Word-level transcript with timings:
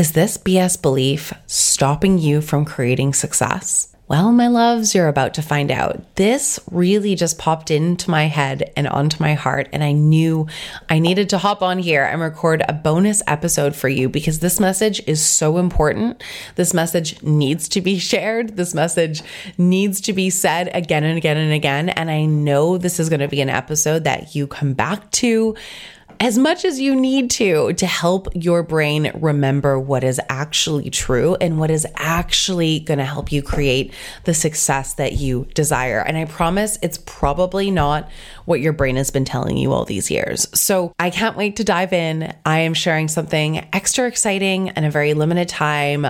Is 0.00 0.12
this 0.12 0.38
BS 0.38 0.80
belief 0.80 1.30
stopping 1.46 2.16
you 2.16 2.40
from 2.40 2.64
creating 2.64 3.12
success? 3.12 3.94
Well, 4.08 4.32
my 4.32 4.48
loves, 4.48 4.94
you're 4.94 5.08
about 5.08 5.34
to 5.34 5.42
find 5.42 5.70
out. 5.70 6.16
This 6.16 6.58
really 6.70 7.14
just 7.14 7.38
popped 7.38 7.70
into 7.70 8.10
my 8.10 8.24
head 8.24 8.72
and 8.78 8.88
onto 8.88 9.22
my 9.22 9.34
heart, 9.34 9.68
and 9.74 9.84
I 9.84 9.92
knew 9.92 10.46
I 10.88 11.00
needed 11.00 11.28
to 11.28 11.38
hop 11.38 11.60
on 11.60 11.78
here 11.78 12.02
and 12.02 12.22
record 12.22 12.62
a 12.66 12.72
bonus 12.72 13.22
episode 13.26 13.76
for 13.76 13.90
you 13.90 14.08
because 14.08 14.38
this 14.38 14.58
message 14.58 15.02
is 15.06 15.22
so 15.22 15.58
important. 15.58 16.24
This 16.54 16.72
message 16.72 17.22
needs 17.22 17.68
to 17.68 17.82
be 17.82 17.98
shared. 18.10 18.56
This 18.56 18.74
message 18.74 19.22
needs 19.58 20.00
to 20.00 20.14
be 20.14 20.30
said 20.30 20.70
again 20.72 21.04
and 21.04 21.18
again 21.18 21.36
and 21.36 21.52
again. 21.52 21.90
And 21.90 22.10
I 22.10 22.24
know 22.24 22.78
this 22.78 23.00
is 23.00 23.10
going 23.10 23.20
to 23.20 23.28
be 23.28 23.42
an 23.42 23.50
episode 23.50 24.04
that 24.04 24.34
you 24.34 24.46
come 24.46 24.72
back 24.72 25.10
to 25.10 25.54
as 26.20 26.36
much 26.36 26.66
as 26.66 26.78
you 26.78 26.94
need 26.94 27.30
to 27.30 27.72
to 27.72 27.86
help 27.86 28.28
your 28.34 28.62
brain 28.62 29.10
remember 29.14 29.78
what 29.78 30.04
is 30.04 30.20
actually 30.28 30.90
true 30.90 31.34
and 31.40 31.58
what 31.58 31.70
is 31.70 31.86
actually 31.96 32.80
going 32.80 32.98
to 32.98 33.04
help 33.04 33.32
you 33.32 33.42
create 33.42 33.92
the 34.24 34.34
success 34.34 34.94
that 34.94 35.14
you 35.14 35.48
desire. 35.54 36.00
And 36.00 36.18
I 36.18 36.26
promise 36.26 36.78
it's 36.82 36.98
probably 36.98 37.70
not 37.70 38.10
what 38.44 38.60
your 38.60 38.74
brain 38.74 38.96
has 38.96 39.10
been 39.10 39.24
telling 39.24 39.56
you 39.56 39.72
all 39.72 39.86
these 39.86 40.10
years. 40.10 40.46
So 40.52 40.92
I 40.98 41.08
can't 41.08 41.38
wait 41.38 41.56
to 41.56 41.64
dive 41.64 41.94
in. 41.94 42.34
I 42.44 42.60
am 42.60 42.74
sharing 42.74 43.08
something 43.08 43.66
extra 43.72 44.06
exciting 44.06 44.68
and 44.70 44.84
a 44.84 44.90
very 44.90 45.14
limited 45.14 45.48
time 45.48 46.06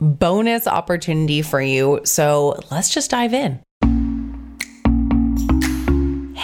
bonus 0.00 0.68
opportunity 0.68 1.42
for 1.42 1.60
you. 1.60 2.00
So 2.04 2.60
let's 2.70 2.90
just 2.90 3.10
dive 3.10 3.34
in. 3.34 3.60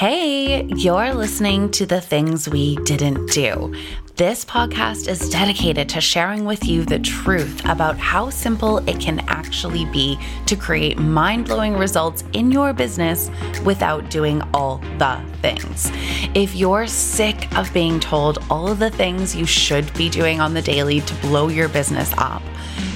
Hey, 0.06 0.64
you're 0.64 1.14
listening 1.14 1.70
to 1.70 1.86
The 1.86 1.98
Things 1.98 2.46
We 2.46 2.76
Didn't 2.84 3.30
Do. 3.30 3.74
This 4.16 4.44
podcast 4.44 5.08
is 5.08 5.30
dedicated 5.30 5.88
to 5.88 6.02
sharing 6.02 6.44
with 6.44 6.66
you 6.66 6.84
the 6.84 6.98
truth 6.98 7.64
about 7.64 7.96
how 7.96 8.28
simple 8.28 8.86
it 8.86 9.00
can 9.00 9.20
actually 9.28 9.86
be 9.86 10.18
to 10.44 10.56
create 10.56 10.98
mind 10.98 11.46
blowing 11.46 11.78
results 11.78 12.22
in 12.34 12.52
your 12.52 12.74
business 12.74 13.30
without 13.64 14.10
doing 14.10 14.42
all 14.52 14.76
the 14.98 15.24
things. 15.40 15.90
If 16.34 16.54
you're 16.54 16.86
sick 16.86 17.50
of 17.56 17.72
being 17.72 17.98
told 17.98 18.44
all 18.50 18.68
of 18.68 18.80
the 18.80 18.90
things 18.90 19.34
you 19.34 19.46
should 19.46 19.90
be 19.94 20.10
doing 20.10 20.38
on 20.38 20.52
the 20.52 20.60
daily 20.60 21.00
to 21.00 21.14
blow 21.22 21.48
your 21.48 21.70
business 21.70 22.12
up, 22.18 22.42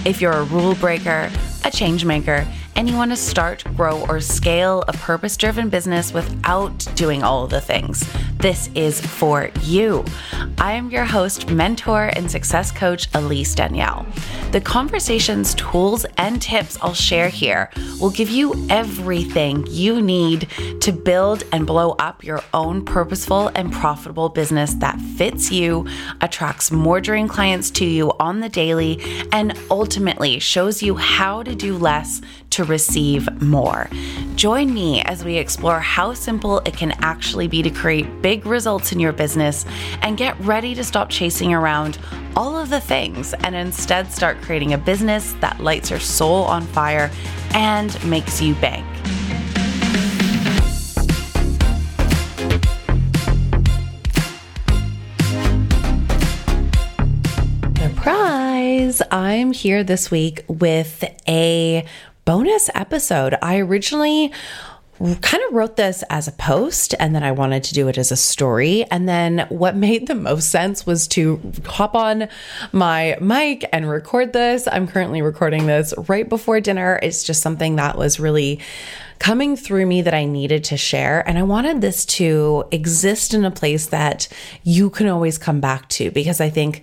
if 0.04 0.20
you're 0.20 0.32
a 0.32 0.44
rule 0.44 0.74
breaker, 0.74 1.30
a 1.64 1.70
change 1.70 2.04
maker, 2.04 2.46
want 2.86 3.10
to 3.10 3.16
start, 3.16 3.64
grow, 3.76 4.04
or 4.06 4.20
scale 4.20 4.84
a 4.86 4.92
purpose 4.92 5.36
driven 5.36 5.68
business 5.68 6.12
without 6.12 6.86
doing 6.94 7.22
all 7.22 7.46
the 7.46 7.60
things, 7.60 8.08
this 8.38 8.70
is 8.74 9.00
for 9.00 9.50
you. 9.62 10.04
I 10.58 10.72
am 10.72 10.90
your 10.90 11.04
host, 11.04 11.50
mentor, 11.50 12.10
and 12.14 12.30
success 12.30 12.70
coach, 12.70 13.08
Elise 13.14 13.54
Danielle. 13.54 14.06
The 14.52 14.60
conversations, 14.60 15.54
tools, 15.54 16.06
and 16.16 16.40
tips 16.40 16.78
I'll 16.80 16.94
share 16.94 17.28
here 17.28 17.70
will 18.00 18.10
give 18.10 18.30
you 18.30 18.66
everything 18.70 19.66
you 19.68 20.00
need 20.00 20.48
to 20.80 20.92
build 20.92 21.42
and 21.52 21.66
blow 21.66 21.96
up 21.98 22.24
your 22.24 22.42
own 22.54 22.84
purposeful 22.84 23.48
and 23.48 23.72
profitable 23.72 24.28
business 24.28 24.74
that 24.74 25.00
fits 25.00 25.50
you, 25.50 25.86
attracts 26.20 26.70
more 26.70 27.00
dream 27.00 27.28
clients 27.28 27.70
to 27.72 27.84
you 27.84 28.12
on 28.20 28.40
the 28.40 28.48
daily, 28.48 29.00
and 29.32 29.58
ultimately 29.70 30.38
shows 30.38 30.82
you 30.82 30.96
how 30.96 31.42
to 31.42 31.54
do 31.54 31.76
less 31.76 32.22
to 32.50 32.64
receive 32.64 33.42
more. 33.42 33.88
Join 34.34 34.72
me 34.72 35.02
as 35.02 35.24
we 35.24 35.36
explore 35.36 35.80
how 35.80 36.14
simple 36.14 36.60
it 36.60 36.76
can 36.76 36.92
actually 37.02 37.48
be 37.48 37.62
to 37.62 37.70
create 37.70 38.22
big 38.22 38.46
results 38.46 38.92
in 38.92 39.00
your 39.00 39.12
business 39.12 39.66
and 40.02 40.16
get 40.16 40.38
ready 40.40 40.74
to 40.74 40.84
stop 40.84 41.10
chasing 41.10 41.52
around 41.52 41.98
all 42.36 42.56
of 42.56 42.70
the 42.70 42.80
things 42.80 43.34
and 43.34 43.54
instead 43.54 44.10
start 44.12 44.40
creating 44.42 44.72
a 44.72 44.78
business 44.78 45.32
that 45.40 45.60
lights 45.60 45.90
your 45.90 46.00
soul 46.00 46.44
on 46.44 46.62
fire 46.68 47.10
and 47.52 48.02
makes 48.04 48.40
you 48.40 48.54
bank. 48.56 48.86
Surprise! 57.76 59.02
I'm 59.10 59.52
here 59.52 59.82
this 59.82 60.10
week 60.10 60.44
with 60.46 61.04
a 61.26 61.84
bonus 62.28 62.68
episode. 62.74 63.34
I 63.40 63.56
originally 63.56 64.30
kind 64.98 65.42
of 65.48 65.54
wrote 65.54 65.76
this 65.76 66.04
as 66.10 66.28
a 66.28 66.32
post 66.32 66.94
and 67.00 67.14
then 67.14 67.22
I 67.22 67.32
wanted 67.32 67.64
to 67.64 67.72
do 67.72 67.88
it 67.88 67.96
as 67.96 68.12
a 68.12 68.16
story. 68.16 68.84
And 68.90 69.08
then 69.08 69.46
what 69.48 69.74
made 69.74 70.08
the 70.08 70.14
most 70.14 70.50
sense 70.50 70.84
was 70.84 71.08
to 71.08 71.40
hop 71.64 71.94
on 71.94 72.28
my 72.70 73.16
mic 73.22 73.66
and 73.72 73.88
record 73.88 74.34
this. 74.34 74.68
I'm 74.70 74.86
currently 74.86 75.22
recording 75.22 75.64
this 75.64 75.94
right 76.06 76.28
before 76.28 76.60
dinner. 76.60 77.00
It's 77.02 77.24
just 77.24 77.40
something 77.40 77.76
that 77.76 77.96
was 77.96 78.20
really 78.20 78.60
coming 79.20 79.56
through 79.56 79.86
me 79.86 80.02
that 80.02 80.12
I 80.12 80.26
needed 80.26 80.64
to 80.64 80.76
share. 80.76 81.26
And 81.26 81.38
I 81.38 81.44
wanted 81.44 81.80
this 81.80 82.04
to 82.04 82.64
exist 82.70 83.32
in 83.32 83.46
a 83.46 83.50
place 83.50 83.86
that 83.86 84.28
you 84.64 84.90
can 84.90 85.08
always 85.08 85.38
come 85.38 85.60
back 85.60 85.88
to 85.90 86.10
because 86.10 86.42
I 86.42 86.50
think 86.50 86.82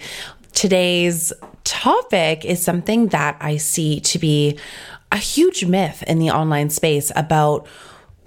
today's 0.53 1.31
topic 1.65 2.45
is 2.45 2.63
something 2.63 3.07
that 3.07 3.37
I 3.41 3.57
see 3.57 3.99
to 3.99 4.17
be 4.17 4.57
a 5.15 5.17
huge 5.17 5.63
myth 5.63 6.03
in 6.03 6.19
the 6.19 6.29
online 6.29 6.69
space 6.69 7.09
about 7.15 7.65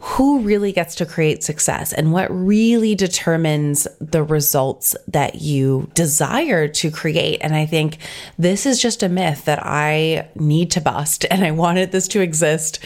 who 0.00 0.40
really 0.40 0.72
gets 0.72 0.94
to 0.94 1.04
create 1.04 1.42
success 1.42 1.92
and 1.92 2.12
what 2.12 2.30
really 2.30 2.94
determines 2.94 3.86
the 4.00 4.22
results 4.22 4.96
that 5.08 5.42
you 5.42 5.90
desire 5.92 6.66
to 6.66 6.90
create. 6.90 7.40
And 7.42 7.54
I 7.54 7.66
think 7.66 7.98
this 8.38 8.64
is 8.64 8.80
just 8.80 9.02
a 9.02 9.08
myth 9.10 9.44
that 9.44 9.58
I 9.62 10.30
need 10.34 10.70
to 10.70 10.80
bust. 10.80 11.26
And 11.30 11.44
I 11.44 11.50
wanted 11.50 11.92
this 11.92 12.08
to 12.08 12.22
exist 12.22 12.78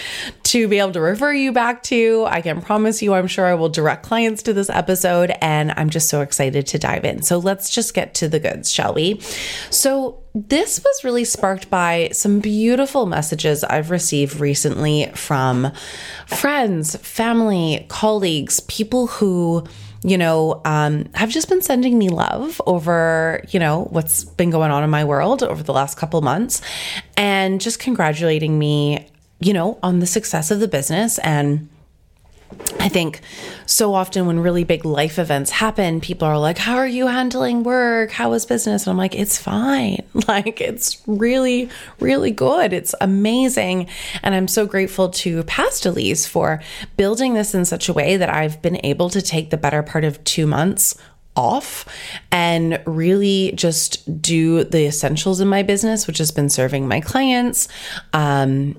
to 0.44 0.66
be 0.66 0.80
able 0.80 0.92
to 0.92 1.00
refer 1.00 1.32
you 1.32 1.52
back 1.52 1.84
to. 1.84 2.24
I 2.26 2.40
can 2.40 2.60
promise 2.60 3.02
you, 3.02 3.14
I'm 3.14 3.28
sure 3.28 3.46
I 3.46 3.54
will 3.54 3.68
direct 3.68 4.04
clients 4.04 4.42
to 4.44 4.52
this 4.52 4.70
episode. 4.70 5.32
And 5.40 5.72
I'm 5.76 5.90
just 5.90 6.08
so 6.08 6.22
excited 6.22 6.66
to 6.68 6.78
dive 6.78 7.04
in. 7.04 7.22
So 7.22 7.38
let's 7.38 7.70
just 7.70 7.94
get 7.94 8.14
to 8.14 8.28
the 8.28 8.40
goods, 8.40 8.72
shall 8.72 8.94
we? 8.94 9.20
So, 9.70 10.21
this 10.34 10.82
was 10.82 11.04
really 11.04 11.24
sparked 11.24 11.68
by 11.68 12.08
some 12.12 12.40
beautiful 12.40 13.04
messages 13.06 13.64
I've 13.64 13.90
received 13.90 14.40
recently 14.40 15.10
from 15.14 15.72
friends, 16.26 16.96
family, 16.96 17.84
colleagues, 17.88 18.60
people 18.60 19.08
who, 19.08 19.64
you 20.02 20.16
know, 20.16 20.62
um, 20.64 21.10
have 21.14 21.28
just 21.28 21.50
been 21.50 21.60
sending 21.60 21.98
me 21.98 22.08
love 22.08 22.62
over, 22.66 23.44
you 23.50 23.60
know, 23.60 23.84
what's 23.90 24.24
been 24.24 24.50
going 24.50 24.70
on 24.70 24.82
in 24.82 24.88
my 24.88 25.04
world 25.04 25.42
over 25.42 25.62
the 25.62 25.72
last 25.72 25.98
couple 25.98 26.20
months 26.22 26.62
and 27.16 27.60
just 27.60 27.78
congratulating 27.78 28.58
me, 28.58 29.06
you 29.40 29.52
know, 29.52 29.78
on 29.82 29.98
the 29.98 30.06
success 30.06 30.50
of 30.50 30.60
the 30.60 30.68
business 30.68 31.18
and 31.18 31.68
I 32.78 32.88
think 32.88 33.20
so 33.66 33.94
often 33.94 34.26
when 34.26 34.40
really 34.40 34.64
big 34.64 34.84
life 34.84 35.18
events 35.18 35.50
happen, 35.50 36.00
people 36.00 36.26
are 36.26 36.38
like, 36.38 36.58
How 36.58 36.76
are 36.76 36.86
you 36.86 37.06
handling 37.06 37.62
work? 37.62 38.10
How 38.10 38.32
is 38.32 38.46
business? 38.46 38.86
And 38.86 38.92
I'm 38.92 38.96
like, 38.96 39.14
It's 39.14 39.38
fine. 39.38 40.02
Like, 40.28 40.60
it's 40.60 41.02
really, 41.06 41.68
really 41.98 42.30
good. 42.30 42.72
It's 42.72 42.94
amazing. 43.00 43.88
And 44.22 44.34
I'm 44.34 44.46
so 44.46 44.66
grateful 44.66 45.08
to 45.10 45.42
Past 45.44 45.84
Elise 45.84 46.26
for 46.26 46.62
building 46.96 47.34
this 47.34 47.54
in 47.54 47.64
such 47.64 47.88
a 47.88 47.92
way 47.92 48.16
that 48.16 48.30
I've 48.30 48.62
been 48.62 48.78
able 48.84 49.10
to 49.10 49.20
take 49.20 49.50
the 49.50 49.56
better 49.56 49.82
part 49.82 50.04
of 50.04 50.22
two 50.24 50.46
months 50.46 50.96
off 51.36 51.86
and 52.30 52.80
really 52.86 53.52
just 53.54 54.20
do 54.20 54.64
the 54.64 54.86
essentials 54.86 55.40
in 55.40 55.48
my 55.48 55.62
business, 55.62 56.06
which 56.06 56.18
has 56.18 56.30
been 56.30 56.50
serving 56.50 56.86
my 56.86 57.00
clients, 57.00 57.68
um, 58.12 58.76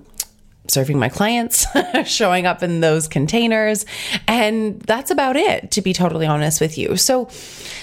serving 0.73 1.00
my 1.00 1.09
clients, 1.09 1.66
showing 2.06 2.45
up 2.45 2.63
in 2.63 2.81
those 2.81 3.07
containers. 3.07 3.85
And 4.28 4.81
that's 4.81 5.11
about 5.11 5.35
it, 5.35 5.72
to 5.72 5.81
be 5.81 5.94
totally 5.94 6.25
honest 6.25 6.59
with 6.59 6.78
you. 6.78 6.97
So, 6.97 7.29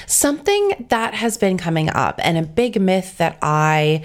something 0.06 0.86
that 0.88 1.14
has 1.14 1.38
been 1.38 1.56
coming 1.56 1.88
up 1.88 2.20
and 2.22 2.36
a 2.36 2.42
big 2.42 2.80
myth 2.80 3.16
that 3.18 3.38
I 3.40 4.04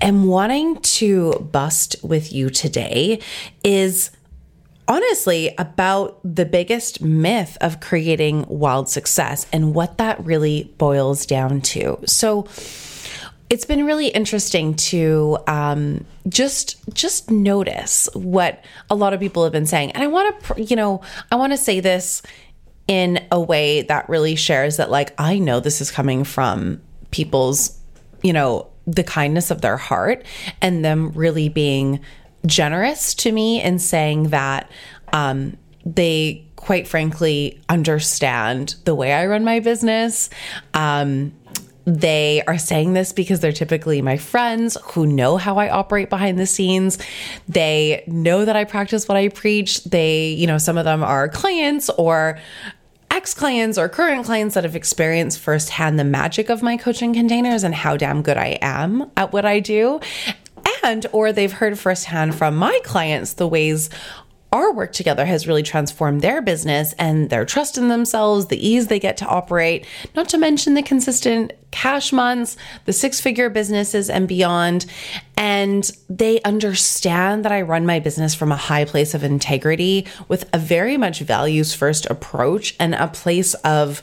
am 0.00 0.26
wanting 0.26 0.76
to 0.80 1.48
bust 1.52 1.96
with 2.02 2.32
you 2.32 2.50
today 2.50 3.20
is 3.64 4.10
honestly 4.88 5.54
about 5.58 6.18
the 6.24 6.46
biggest 6.46 7.02
myth 7.02 7.58
of 7.60 7.80
creating 7.80 8.46
wild 8.48 8.88
success 8.88 9.46
and 9.52 9.74
what 9.74 9.98
that 9.98 10.24
really 10.24 10.74
boils 10.78 11.26
down 11.26 11.60
to. 11.60 11.98
So, 12.06 12.48
it's 13.50 13.64
been 13.64 13.86
really 13.86 14.08
interesting 14.08 14.74
to 14.74 15.38
um, 15.46 16.04
just 16.28 16.76
just 16.94 17.30
notice 17.30 18.08
what 18.14 18.64
a 18.90 18.94
lot 18.94 19.12
of 19.12 19.20
people 19.20 19.42
have 19.44 19.52
been 19.52 19.66
saying. 19.66 19.92
And 19.92 20.02
i 20.02 20.06
want 20.06 20.40
to 20.42 20.62
you 20.62 20.76
know 20.76 21.00
i 21.32 21.36
want 21.36 21.52
to 21.52 21.56
say 21.56 21.80
this 21.80 22.22
in 22.86 23.24
a 23.30 23.40
way 23.40 23.82
that 23.82 24.08
really 24.08 24.34
shares 24.34 24.76
that 24.78 24.90
like 24.90 25.14
i 25.18 25.38
know 25.38 25.60
this 25.60 25.80
is 25.80 25.90
coming 25.90 26.24
from 26.24 26.80
people's 27.10 27.78
you 28.22 28.32
know 28.32 28.68
the 28.86 29.04
kindness 29.04 29.50
of 29.50 29.60
their 29.60 29.76
heart 29.76 30.24
and 30.62 30.84
them 30.84 31.12
really 31.12 31.48
being 31.48 32.00
generous 32.46 33.14
to 33.14 33.30
me 33.30 33.60
and 33.60 33.80
saying 33.82 34.30
that 34.30 34.70
um, 35.12 35.56
they 35.84 36.44
quite 36.56 36.88
frankly 36.88 37.60
understand 37.68 38.74
the 38.84 38.94
way 38.94 39.12
i 39.12 39.26
run 39.26 39.44
my 39.44 39.60
business. 39.60 40.30
Um, 40.74 41.32
They 41.88 42.42
are 42.46 42.58
saying 42.58 42.92
this 42.92 43.14
because 43.14 43.40
they're 43.40 43.50
typically 43.50 44.02
my 44.02 44.18
friends 44.18 44.76
who 44.84 45.06
know 45.06 45.38
how 45.38 45.56
I 45.56 45.70
operate 45.70 46.10
behind 46.10 46.38
the 46.38 46.44
scenes. 46.44 46.98
They 47.48 48.04
know 48.06 48.44
that 48.44 48.56
I 48.56 48.64
practice 48.64 49.08
what 49.08 49.16
I 49.16 49.28
preach. 49.28 49.82
They, 49.84 50.28
you 50.32 50.46
know, 50.46 50.58
some 50.58 50.76
of 50.76 50.84
them 50.84 51.02
are 51.02 51.30
clients 51.30 51.88
or 51.88 52.38
ex 53.10 53.32
clients 53.32 53.78
or 53.78 53.88
current 53.88 54.26
clients 54.26 54.54
that 54.54 54.64
have 54.64 54.76
experienced 54.76 55.38
firsthand 55.38 55.98
the 55.98 56.04
magic 56.04 56.50
of 56.50 56.62
my 56.62 56.76
coaching 56.76 57.14
containers 57.14 57.64
and 57.64 57.74
how 57.74 57.96
damn 57.96 58.20
good 58.20 58.36
I 58.36 58.58
am 58.60 59.10
at 59.16 59.32
what 59.32 59.46
I 59.46 59.60
do. 59.60 59.98
And, 60.84 61.06
or 61.12 61.32
they've 61.32 61.50
heard 61.50 61.78
firsthand 61.78 62.34
from 62.34 62.54
my 62.54 62.78
clients 62.84 63.32
the 63.32 63.48
ways 63.48 63.88
our 64.50 64.72
work 64.72 64.92
together 64.92 65.26
has 65.26 65.46
really 65.46 65.62
transformed 65.62 66.22
their 66.22 66.40
business 66.40 66.94
and 66.98 67.28
their 67.28 67.44
trust 67.44 67.76
in 67.76 67.88
themselves, 67.88 68.46
the 68.46 68.66
ease 68.66 68.86
they 68.86 68.98
get 68.98 69.18
to 69.18 69.26
operate, 69.26 69.86
not 70.14 70.28
to 70.30 70.38
mention 70.38 70.74
the 70.74 70.82
consistent 70.82 71.52
cash 71.70 72.12
months, 72.12 72.56
the 72.86 72.92
six 72.92 73.20
figure 73.20 73.50
businesses, 73.50 74.08
and 74.08 74.26
beyond. 74.26 74.86
And 75.36 75.90
they 76.08 76.40
understand 76.42 77.44
that 77.44 77.52
I 77.52 77.60
run 77.60 77.84
my 77.84 78.00
business 78.00 78.34
from 78.34 78.50
a 78.50 78.56
high 78.56 78.86
place 78.86 79.12
of 79.12 79.22
integrity 79.22 80.06
with 80.28 80.48
a 80.54 80.58
very 80.58 80.96
much 80.96 81.20
values 81.20 81.74
first 81.74 82.06
approach 82.06 82.74
and 82.80 82.94
a 82.94 83.08
place 83.08 83.52
of, 83.54 84.02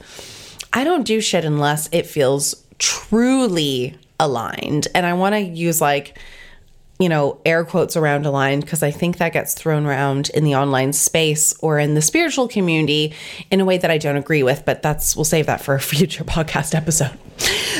I 0.73 0.83
don't 0.83 1.07
do 1.07 1.21
shit 1.21 1.43
unless 1.43 1.89
it 1.91 2.05
feels 2.05 2.63
truly 2.77 3.97
aligned. 4.19 4.87
And 4.93 5.07
I 5.07 5.13
want 5.13 5.33
to 5.33 5.39
use 5.39 5.81
like, 5.81 6.19
you 6.99 7.09
know, 7.09 7.39
air 7.45 7.65
quotes 7.65 7.97
around 7.97 8.25
aligned 8.25 8.63
because 8.63 8.81
I 8.81 8.91
think 8.91 9.17
that 9.17 9.33
gets 9.33 9.53
thrown 9.53 9.85
around 9.85 10.29
in 10.29 10.45
the 10.45 10.55
online 10.55 10.93
space 10.93 11.53
or 11.59 11.77
in 11.77 11.93
the 11.93 12.01
spiritual 12.01 12.47
community 12.47 13.13
in 13.51 13.59
a 13.59 13.65
way 13.65 13.77
that 13.77 13.91
I 13.91 13.97
don't 13.97 14.15
agree 14.15 14.43
with, 14.43 14.63
but 14.65 14.81
that's 14.81 15.15
we'll 15.15 15.25
save 15.25 15.45
that 15.47 15.61
for 15.61 15.75
a 15.75 15.79
future 15.81 16.23
podcast 16.23 16.73
episode. 16.73 17.17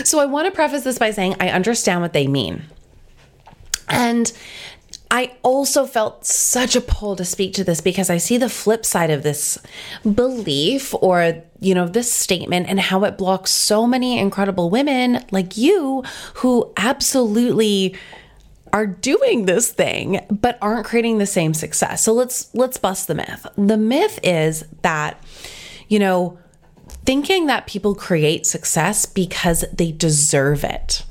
So 0.05 0.19
I 0.19 0.25
want 0.25 0.47
to 0.47 0.51
preface 0.51 0.83
this 0.83 0.99
by 0.99 1.11
saying 1.11 1.35
I 1.39 1.49
understand 1.49 2.01
what 2.01 2.13
they 2.13 2.27
mean. 2.27 2.63
And 3.87 4.31
I 5.11 5.33
also 5.43 5.85
felt 5.85 6.25
such 6.25 6.75
a 6.75 6.81
pull 6.81 7.15
to 7.15 7.23
speak 7.23 7.53
to 7.53 7.63
this 7.63 7.79
because 7.79 8.09
I 8.09 8.17
see 8.17 8.37
the 8.37 8.49
flip 8.49 8.85
side 8.85 9.11
of 9.11 9.23
this 9.23 9.57
belief 10.03 10.93
or, 10.95 11.41
you 11.59 11.73
know, 11.73 11.87
this 11.87 12.11
statement 12.11 12.67
and 12.67 12.79
how 12.79 13.03
it 13.05 13.17
blocks 13.17 13.51
so 13.51 13.87
many 13.87 14.19
incredible 14.19 14.69
women 14.69 15.23
like 15.31 15.55
you 15.55 16.03
who 16.35 16.73
absolutely 16.75 17.95
are 18.75 18.85
doing 18.85 19.45
this 19.45 19.71
thing 19.71 20.19
but 20.29 20.57
aren't 20.61 20.85
creating 20.85 21.17
the 21.17 21.25
same 21.25 21.53
success. 21.53 22.03
So 22.03 22.11
let's 22.11 22.53
let's 22.53 22.77
bust 22.77 23.07
the 23.07 23.15
myth. 23.15 23.47
The 23.57 23.77
myth 23.77 24.19
is 24.21 24.65
that 24.81 25.23
you 25.87 25.97
know, 25.97 26.37
thinking 27.05 27.45
that 27.45 27.67
people 27.67 27.95
create 27.95 28.45
success 28.45 29.05
because 29.05 29.63
they 29.71 29.93
deserve 29.93 30.65
it 30.65 31.05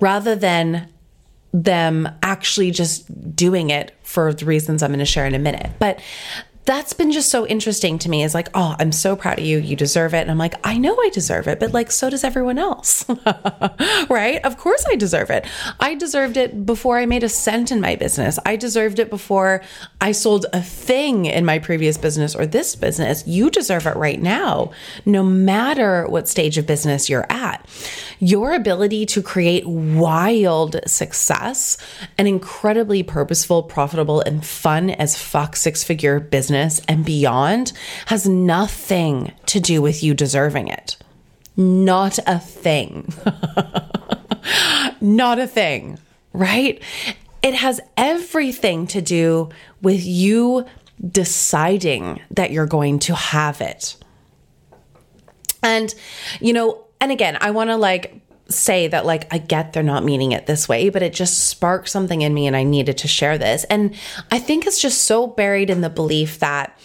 rather 0.00 0.34
than 0.34 0.88
them 1.52 2.08
actually 2.22 2.70
just 2.70 3.36
doing 3.36 3.68
it 3.68 3.94
for 4.02 4.32
the 4.32 4.46
reasons 4.46 4.82
I'm 4.82 4.90
going 4.90 5.00
to 5.00 5.04
share 5.04 5.26
in 5.26 5.34
a 5.34 5.38
minute. 5.38 5.72
But 5.78 6.00
that's 6.66 6.92
been 6.92 7.12
just 7.12 7.30
so 7.30 7.46
interesting 7.46 7.96
to 8.00 8.10
me 8.10 8.24
is 8.24 8.34
like, 8.34 8.48
oh, 8.52 8.74
I'm 8.80 8.90
so 8.90 9.14
proud 9.14 9.38
of 9.38 9.44
you. 9.44 9.58
You 9.58 9.76
deserve 9.76 10.14
it. 10.14 10.18
And 10.18 10.30
I'm 10.32 10.36
like, 10.36 10.54
I 10.64 10.78
know 10.78 10.96
I 11.00 11.10
deserve 11.10 11.46
it, 11.46 11.60
but 11.60 11.72
like, 11.72 11.92
so 11.92 12.10
does 12.10 12.24
everyone 12.24 12.58
else. 12.58 13.04
right? 14.10 14.40
Of 14.44 14.58
course 14.58 14.84
I 14.90 14.96
deserve 14.96 15.30
it. 15.30 15.46
I 15.78 15.94
deserved 15.94 16.36
it 16.36 16.66
before 16.66 16.98
I 16.98 17.06
made 17.06 17.22
a 17.22 17.28
cent 17.28 17.70
in 17.70 17.80
my 17.80 17.94
business. 17.94 18.40
I 18.44 18.56
deserved 18.56 18.98
it 18.98 19.10
before 19.10 19.62
I 20.00 20.10
sold 20.10 20.46
a 20.52 20.60
thing 20.60 21.26
in 21.26 21.44
my 21.44 21.60
previous 21.60 21.96
business 21.96 22.34
or 22.34 22.46
this 22.46 22.74
business. 22.74 23.24
You 23.28 23.48
deserve 23.48 23.86
it 23.86 23.94
right 23.94 24.20
now, 24.20 24.72
no 25.04 25.22
matter 25.22 26.06
what 26.08 26.28
stage 26.28 26.58
of 26.58 26.66
business 26.66 27.08
you're 27.08 27.30
at. 27.30 27.64
Your 28.18 28.54
ability 28.54 29.06
to 29.06 29.22
create 29.22 29.64
wild 29.66 30.80
success, 30.86 31.76
an 32.18 32.26
incredibly 32.26 33.04
purposeful, 33.04 33.62
profitable, 33.62 34.20
and 34.20 34.44
fun 34.44 34.90
as 34.90 35.16
fuck 35.16 35.54
six 35.54 35.84
figure 35.84 36.18
business 36.18 36.55
business 36.56 36.84
and 36.88 37.04
beyond 37.04 37.72
has 38.06 38.26
nothing 38.26 39.32
to 39.46 39.60
do 39.60 39.82
with 39.82 40.02
you 40.02 40.14
deserving 40.14 40.68
it. 40.68 40.96
Not 41.56 42.18
a 42.26 42.38
thing. 42.38 43.12
Not 45.00 45.38
a 45.38 45.46
thing, 45.46 45.98
right? 46.32 46.82
It 47.42 47.54
has 47.54 47.80
everything 47.96 48.86
to 48.88 49.02
do 49.02 49.50
with 49.82 50.04
you 50.04 50.64
deciding 51.06 52.20
that 52.30 52.50
you're 52.50 52.66
going 52.66 52.98
to 53.00 53.14
have 53.14 53.60
it. 53.60 53.96
And, 55.62 55.94
you 56.40 56.52
know, 56.52 56.84
and 57.00 57.12
again, 57.12 57.36
I 57.40 57.50
want 57.50 57.70
to 57.70 57.76
like 57.76 58.20
say 58.48 58.88
that 58.88 59.06
like 59.06 59.32
I 59.32 59.38
get 59.38 59.72
they're 59.72 59.82
not 59.82 60.04
meaning 60.04 60.32
it 60.32 60.46
this 60.46 60.68
way, 60.68 60.88
but 60.88 61.02
it 61.02 61.12
just 61.12 61.48
sparked 61.48 61.88
something 61.88 62.22
in 62.22 62.32
me 62.32 62.46
and 62.46 62.56
I 62.56 62.62
needed 62.62 62.98
to 62.98 63.08
share 63.08 63.38
this. 63.38 63.64
And 63.64 63.94
I 64.30 64.38
think 64.38 64.66
it's 64.66 64.80
just 64.80 65.04
so 65.04 65.26
buried 65.26 65.70
in 65.70 65.80
the 65.80 65.90
belief 65.90 66.38
that 66.38 66.78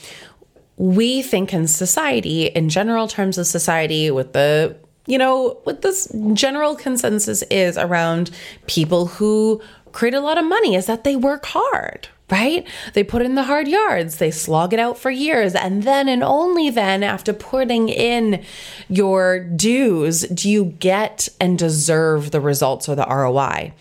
we 0.78 1.22
think 1.22 1.54
in 1.54 1.68
society, 1.68 2.48
in 2.48 2.70
general 2.70 3.08
terms 3.08 3.38
of 3.38 3.46
society, 3.46 4.10
with 4.10 4.34
the 4.34 4.76
you 5.08 5.18
know, 5.18 5.60
what 5.64 5.82
this 5.82 6.14
general 6.34 6.76
consensus 6.76 7.42
is 7.44 7.78
around 7.78 8.32
people 8.68 9.08
who 9.08 9.62
create 9.92 10.14
a 10.14 10.20
lot 10.20 10.38
of 10.38 10.46
money 10.46 10.76
is 10.76 10.86
that 10.86 11.04
they 11.04 11.16
work 11.16 11.46
hard, 11.46 12.08
right? 12.32 12.66
They 12.94 13.04
put 13.04 13.22
in 13.22 13.36
the 13.36 13.44
hard 13.44 13.68
yards, 13.68 14.18
they 14.18 14.32
slog 14.32 14.74
it 14.74 14.80
out 14.80 14.98
for 14.98 15.12
years, 15.12 15.54
and 15.54 15.84
then 15.84 16.08
and 16.08 16.24
only 16.24 16.70
then, 16.70 17.04
after 17.04 17.34
putting 17.34 17.90
in 17.90 18.44
your 18.88 19.40
dues, 19.40 20.22
do 20.22 20.50
you 20.50 20.66
get 20.66 21.28
and 21.40 21.60
deserve 21.60 22.32
the 22.32 22.42
results 22.42 22.88
or 22.88 22.96
the 22.96 23.06
ROI. 23.06 23.74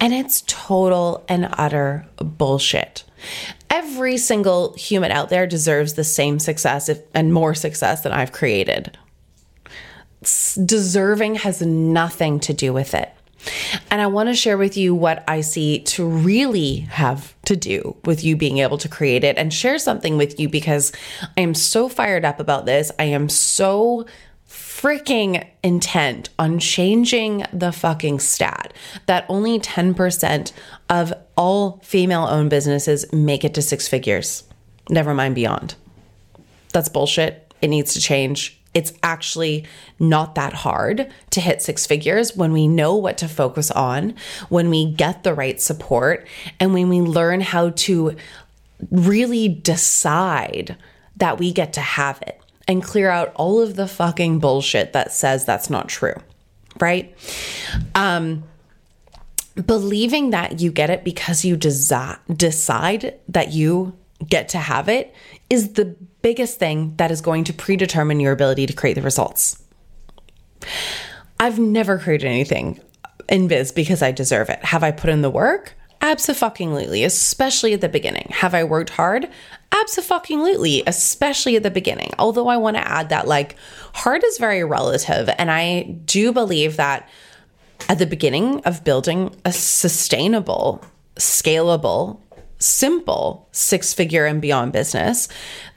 And 0.00 0.12
it's 0.12 0.42
total 0.46 1.24
and 1.28 1.48
utter 1.52 2.06
bullshit. 2.16 3.04
Every 3.68 4.16
single 4.16 4.72
human 4.74 5.12
out 5.12 5.28
there 5.28 5.46
deserves 5.46 5.94
the 5.94 6.04
same 6.04 6.38
success 6.38 6.88
if, 6.88 7.00
and 7.14 7.32
more 7.32 7.54
success 7.54 8.02
than 8.02 8.12
I've 8.12 8.32
created. 8.32 8.96
Deserving 10.22 11.36
has 11.36 11.62
nothing 11.62 12.40
to 12.40 12.52
do 12.52 12.72
with 12.72 12.94
it. 12.94 13.10
And 13.90 14.00
I 14.00 14.06
want 14.06 14.28
to 14.28 14.34
share 14.34 14.58
with 14.58 14.76
you 14.76 14.94
what 14.94 15.24
I 15.26 15.40
see 15.40 15.80
to 15.80 16.06
really 16.06 16.80
have 16.80 17.34
to 17.46 17.56
do 17.56 17.96
with 18.04 18.24
you 18.24 18.36
being 18.36 18.58
able 18.58 18.78
to 18.78 18.88
create 18.88 19.24
it 19.24 19.38
and 19.38 19.52
share 19.52 19.78
something 19.78 20.16
with 20.16 20.38
you 20.38 20.48
because 20.48 20.92
I 21.36 21.40
am 21.40 21.54
so 21.54 21.88
fired 21.88 22.24
up 22.24 22.40
about 22.40 22.66
this. 22.66 22.92
I 22.98 23.04
am 23.04 23.28
so 23.28 24.06
freaking 24.48 25.46
intent 25.62 26.30
on 26.38 26.58
changing 26.58 27.44
the 27.52 27.72
fucking 27.72 28.18
stat 28.18 28.72
that 29.06 29.26
only 29.28 29.58
10% 29.58 30.52
of 30.88 31.12
all 31.36 31.80
female 31.82 32.24
owned 32.24 32.50
businesses 32.50 33.10
make 33.12 33.44
it 33.44 33.54
to 33.54 33.62
six 33.62 33.86
figures. 33.88 34.44
Never 34.88 35.14
mind 35.14 35.34
beyond. 35.34 35.74
That's 36.72 36.88
bullshit. 36.88 37.52
It 37.62 37.68
needs 37.68 37.94
to 37.94 38.00
change 38.00 38.59
it's 38.72 38.92
actually 39.02 39.66
not 39.98 40.34
that 40.36 40.52
hard 40.52 41.12
to 41.30 41.40
hit 41.40 41.62
six 41.62 41.86
figures 41.86 42.36
when 42.36 42.52
we 42.52 42.68
know 42.68 42.94
what 42.94 43.18
to 43.18 43.28
focus 43.28 43.70
on, 43.70 44.14
when 44.48 44.70
we 44.70 44.92
get 44.92 45.22
the 45.22 45.34
right 45.34 45.60
support, 45.60 46.26
and 46.60 46.72
when 46.72 46.88
we 46.88 47.00
learn 47.00 47.40
how 47.40 47.70
to 47.70 48.16
really 48.90 49.48
decide 49.48 50.76
that 51.16 51.38
we 51.38 51.52
get 51.52 51.72
to 51.74 51.80
have 51.80 52.22
it 52.22 52.40
and 52.68 52.82
clear 52.82 53.10
out 53.10 53.32
all 53.34 53.60
of 53.60 53.74
the 53.74 53.88
fucking 53.88 54.38
bullshit 54.38 54.92
that 54.92 55.12
says 55.12 55.44
that's 55.44 55.68
not 55.68 55.88
true, 55.88 56.14
right? 56.78 57.14
Um, 57.94 58.44
believing 59.66 60.30
that 60.30 60.60
you 60.60 60.70
get 60.70 60.90
it 60.90 61.04
because 61.04 61.44
you 61.44 61.56
desi- 61.56 62.18
decide 62.34 63.18
that 63.28 63.52
you 63.52 63.96
get 64.26 64.48
to 64.50 64.58
have 64.58 64.88
it 64.88 65.14
is 65.48 65.72
the 65.72 65.96
biggest 66.22 66.58
thing 66.58 66.94
that 66.96 67.10
is 67.10 67.20
going 67.20 67.44
to 67.44 67.52
predetermine 67.52 68.20
your 68.20 68.32
ability 68.32 68.66
to 68.66 68.72
create 68.72 68.94
the 68.94 69.02
results. 69.02 69.62
I've 71.38 71.58
never 71.58 71.98
created 71.98 72.26
anything 72.26 72.80
in 73.28 73.48
biz 73.48 73.72
because 73.72 74.02
I 74.02 74.12
deserve 74.12 74.50
it. 74.50 74.64
Have 74.64 74.82
I 74.82 74.90
put 74.90 75.10
in 75.10 75.22
the 75.22 75.30
work? 75.30 75.74
Absolutely, 76.02 77.04
especially 77.04 77.74
at 77.74 77.80
the 77.80 77.88
beginning. 77.88 78.28
Have 78.30 78.54
I 78.54 78.64
worked 78.64 78.90
hard? 78.90 79.28
Absolutely, 79.72 80.82
especially 80.86 81.56
at 81.56 81.62
the 81.62 81.70
beginning. 81.70 82.10
Although 82.18 82.48
I 82.48 82.56
want 82.56 82.76
to 82.76 82.86
add 82.86 83.10
that 83.10 83.28
like 83.28 83.56
hard 83.94 84.24
is 84.24 84.38
very 84.38 84.64
relative 84.64 85.30
and 85.38 85.50
I 85.50 85.82
do 85.82 86.32
believe 86.32 86.76
that 86.76 87.08
at 87.88 87.98
the 87.98 88.06
beginning 88.06 88.60
of 88.60 88.84
building 88.84 89.34
a 89.44 89.52
sustainable, 89.52 90.84
scalable 91.16 92.20
simple 92.60 93.48
six 93.52 93.92
figure 93.92 94.26
and 94.26 94.40
beyond 94.40 94.72
business, 94.72 95.28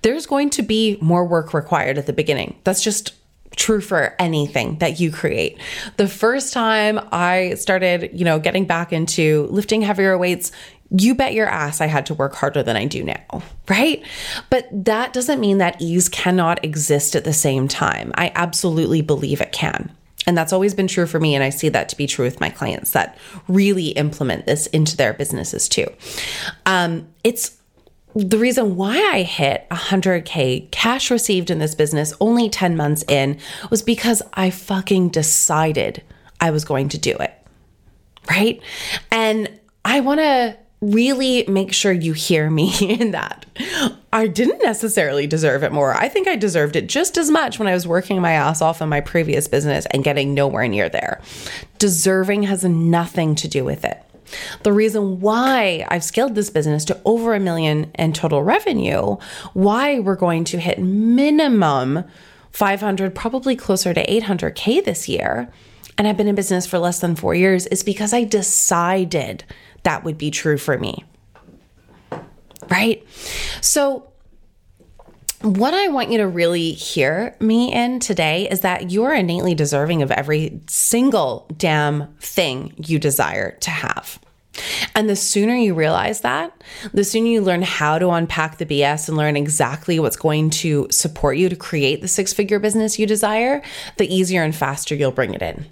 there's 0.04 0.26
going 0.26 0.52
to 0.52 0.62
be 0.62 0.98
more 1.02 1.26
work 1.26 1.54
required 1.54 1.98
at 1.98 2.06
the 2.06 2.14
beginning. 2.14 2.60
That's 2.64 2.84
just 2.84 3.14
true 3.56 3.82
for 3.82 4.16
anything 4.20 4.78
that 4.80 5.00
you 5.00 5.12
create. 5.12 5.60
The 5.98 6.08
first 6.08 6.54
time 6.54 7.00
I 7.12 7.54
started, 7.56 8.10
you 8.14 8.26
know, 8.26 8.40
getting 8.40 8.66
back 8.66 8.92
into 8.92 9.48
lifting 9.50 9.82
heavier 9.82 10.18
weights, 10.18 10.52
you 10.90 11.16
bet 11.16 11.34
your 11.34 11.48
ass 11.48 11.82
I 11.82 11.88
had 11.88 12.06
to 12.08 12.14
work 12.14 12.36
harder 12.36 12.62
than 12.62 12.76
I 12.76 12.86
do 12.86 13.04
now, 13.04 13.42
right? 13.68 14.04
But 14.50 14.68
that 14.86 15.14
doesn't 15.14 15.40
mean 15.40 15.58
that 15.58 15.82
ease 15.82 16.10
cannot 16.10 16.64
exist 16.64 17.16
at 17.16 17.24
the 17.24 17.34
same 17.34 17.68
time. 17.68 18.12
I 18.16 18.32
absolutely 18.36 19.02
believe 19.02 19.42
it 19.42 19.52
can. 19.52 19.92
And 20.26 20.38
that's 20.38 20.54
always 20.54 20.74
been 20.74 20.88
true 20.88 21.06
for 21.06 21.20
me. 21.20 21.36
And 21.36 21.44
I 21.44 21.50
see 21.50 21.70
that 21.70 21.90
to 21.90 21.98
be 21.98 22.08
true 22.08 22.26
with 22.26 22.40
my 22.40 22.50
clients 22.50 22.92
that 22.92 23.18
really 23.48 23.90
implement 23.90 24.46
this 24.46 24.68
into 24.68 24.96
their 24.96 25.14
businesses 25.14 25.68
too. 25.68 25.88
Um, 26.66 27.08
it's 27.24 27.58
the 28.16 28.38
reason 28.38 28.76
why 28.76 28.98
I 29.12 29.24
hit 29.24 29.68
100K 29.70 30.70
cash 30.72 31.10
received 31.10 31.50
in 31.50 31.60
this 31.60 31.76
business 31.76 32.14
only 32.20 32.48
10 32.50 32.78
months 32.78 33.04
in 33.08 33.40
was 33.72 33.82
because 33.82 34.22
I 34.34 34.50
fucking 34.50 35.10
decided 35.10 36.04
I 36.40 36.52
was 36.52 36.64
going 36.64 36.90
to 36.90 36.98
do 36.98 37.16
it. 37.16 37.34
Right. 38.30 38.62
And 39.12 39.50
I 39.84 40.00
want 40.00 40.20
to 40.20 40.58
really 40.82 41.46
make 41.48 41.74
sure 41.74 41.92
you 41.92 42.14
hear 42.14 42.50
me 42.50 42.74
in 43.00 43.12
that. 43.12 43.46
I 44.14 44.28
didn't 44.28 44.62
necessarily 44.62 45.26
deserve 45.26 45.64
it 45.64 45.72
more. 45.72 45.96
I 45.96 46.08
think 46.08 46.28
I 46.28 46.36
deserved 46.36 46.76
it 46.76 46.88
just 46.88 47.18
as 47.18 47.32
much 47.32 47.58
when 47.58 47.68
I 47.68 47.74
was 47.74 47.88
working 47.88 48.22
my 48.22 48.34
ass 48.34 48.62
off 48.62 48.80
in 48.80 48.88
my 48.88 49.02
previous 49.02 49.48
business 49.48 49.88
and 49.88 50.04
getting 50.04 50.36
nowhere 50.36 50.68
near 50.68 50.88
there. 50.88 51.20
Deserving 51.80 52.44
has 52.44 52.64
nothing 52.64 53.34
to 53.34 53.48
do 53.48 53.66
with 53.66 53.84
it. 53.84 54.00
The 54.62 54.72
reason 54.72 55.20
why 55.20 55.88
I've 55.90 56.04
scaled 56.04 56.36
this 56.36 56.52
business 56.52 56.86
to 56.86 57.02
over 57.06 57.34
a 57.34 57.40
million 57.40 57.92
in 57.96 58.14
total 58.14 58.44
revenue, 58.44 59.18
why 59.54 60.00
we're 60.00 60.16
going 60.16 60.44
to 60.46 60.60
hit 60.60 60.80
minimum 60.80 62.04
500, 62.52 63.16
probably 63.16 63.56
closer 63.56 63.96
to 63.96 64.06
800K 64.06 64.86
this 64.86 65.10
year, 65.10 65.52
and 65.98 66.08
I've 66.08 66.18
been 66.18 66.28
in 66.28 66.36
business 66.36 66.68
for 66.68 66.78
less 66.78 67.00
than 67.00 67.16
four 67.16 67.34
years, 67.34 67.66
is 67.66 67.82
because 67.82 68.14
I 68.14 68.26
decided 68.26 69.44
that 69.82 70.04
would 70.04 70.20
be 70.20 70.30
true 70.30 70.60
for 70.60 70.78
me. 70.78 71.04
Right? 72.74 73.06
So, 73.62 74.12
what 75.42 75.76
I 75.76 75.90
want 75.90 76.10
you 76.10 76.18
to 76.18 76.28
really 76.28 76.72
hear 76.72 77.36
me 77.40 77.72
in 77.72 78.00
today 78.00 78.50
is 78.50 78.62
that 78.62 78.90
you're 78.90 79.14
innately 79.14 79.54
deserving 79.54 80.02
of 80.02 80.10
every 80.10 80.60
single 80.68 81.46
damn 81.56 82.16
thing 82.16 82.74
you 82.78 82.98
desire 82.98 83.52
to 83.60 83.70
have. 83.70 84.20
And 84.96 85.08
the 85.08 85.16
sooner 85.16 85.54
you 85.54 85.76
realize 85.76 86.22
that, 86.22 86.64
the 86.94 87.04
sooner 87.04 87.28
you 87.28 87.42
learn 87.42 87.62
how 87.62 88.00
to 88.00 88.10
unpack 88.10 88.58
the 88.58 88.66
BS 88.66 89.08
and 89.08 89.18
learn 89.18 89.36
exactly 89.36 90.00
what's 90.00 90.16
going 90.16 90.50
to 90.52 90.88
support 90.90 91.38
you 91.38 91.50
to 91.50 91.56
create 91.56 92.02
the 92.02 92.08
six 92.08 92.34
figure 92.34 92.60
business 92.60 92.98
you 92.98 93.06
desire, 93.06 93.62
the 93.98 94.12
easier 94.12 94.42
and 94.42 94.56
faster 94.56 94.96
you'll 94.96 95.12
bring 95.12 95.36
it 95.36 95.44
in. 95.44 95.66